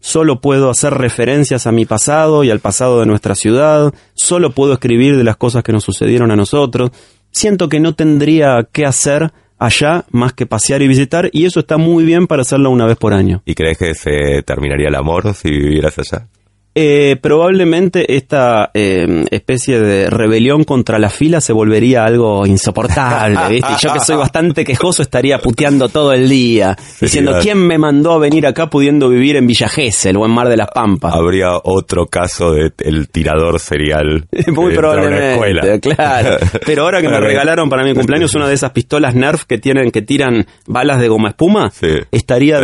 [0.00, 4.72] solo puedo hacer referencias a mi pasado y al pasado de nuestra ciudad, solo puedo
[4.72, 6.90] escribir de las cosas que nos sucedieron a nosotros.
[7.30, 9.32] Siento que no tendría que hacer
[9.62, 12.96] allá más que pasear y visitar y eso está muy bien para hacerlo una vez
[12.96, 13.42] por año.
[13.44, 16.26] ¿Y crees que se terminaría el amor si vivieras allá?
[16.74, 23.68] Eh, probablemente esta eh, especie de rebelión contra la fila se volvería algo insoportable, ¿viste?
[23.72, 28.12] Y yo que soy bastante quejoso estaría puteando todo el día, diciendo quién me mandó
[28.12, 31.14] a venir acá pudiendo vivir en Villa Gesell o en Mar de las Pampas.
[31.14, 34.26] Habría otro caso de el tirador serial.
[34.46, 35.78] Muy a una probablemente, escuela.
[35.78, 36.36] claro.
[36.64, 39.90] Pero ahora que me regalaron para mi cumpleaños una de esas pistolas Nerf que tienen
[39.90, 41.88] que tiran balas de goma espuma, Sí.
[42.10, 42.60] estaría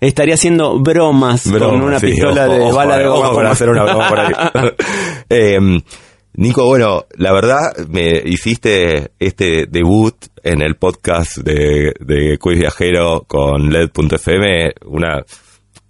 [0.00, 3.68] Estaría haciendo bromas con una sí, pistola ojo, de ojo, bala de goma para hacer
[3.68, 4.32] una broma por ahí.
[5.28, 5.58] Eh,
[6.34, 13.24] Nico, bueno, la verdad me hiciste este debut en el podcast de, de Quiz Viajero
[13.26, 15.22] con LED.fm, una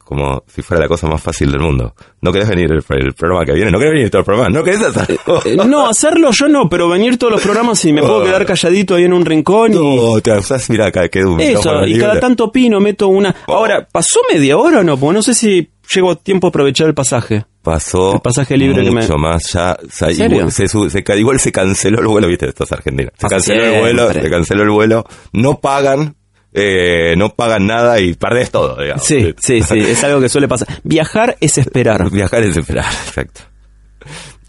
[0.04, 1.94] como si fuera la cosa más fácil del mundo.
[2.20, 3.70] ¿No querés venir el, el programa que viene?
[3.70, 4.50] ¿No querés venir todo el programa?
[4.50, 5.40] ¿No querés hacerlo?
[5.44, 8.96] Eh, No, hacerlo yo no, pero venir todos los programas y me puedo quedar calladito
[8.96, 9.76] ahí en un rincón y...
[9.76, 12.02] No, te usás, mira acá, quedó un Eso, y libre.
[12.02, 13.34] cada tanto opino, meto una...
[13.46, 14.98] Ahora, ¿pasó media hora o no?
[14.98, 17.44] Porque no sé si llego a tiempo a aprovechar el pasaje.
[17.62, 19.76] pasó El pasaje libre que mucho me- más ya
[20.10, 23.10] igual, se, su- se ca- igual se canceló el vuelo viste esto es Argentina.
[23.18, 26.16] Se Ah, canceló el vuelo se canceló el vuelo no pagan
[26.54, 30.48] eh, no pagan nada y perdés todo digamos Sí, sí, sí, es algo que suele
[30.48, 30.68] pasar.
[30.84, 32.10] Viajar es esperar.
[32.12, 33.40] Viajar es esperar exacto.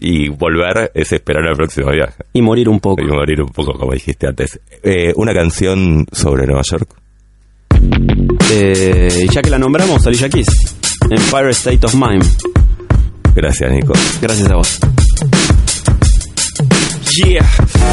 [0.00, 2.24] Y volver es esperar al próximo viaje.
[2.32, 3.00] Y morir un poco.
[3.02, 4.60] y morir un poco como dijiste antes.
[4.82, 6.90] Eh, una canción sobre Nueva York.
[8.50, 10.76] Eh, ya que la nombramos, Alicia Keys,
[11.10, 12.24] Empire State of Mind.
[13.34, 14.78] gracias Nico Gracias a vos.
[17.24, 17.46] Yeah,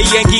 [0.00, 0.39] Yankee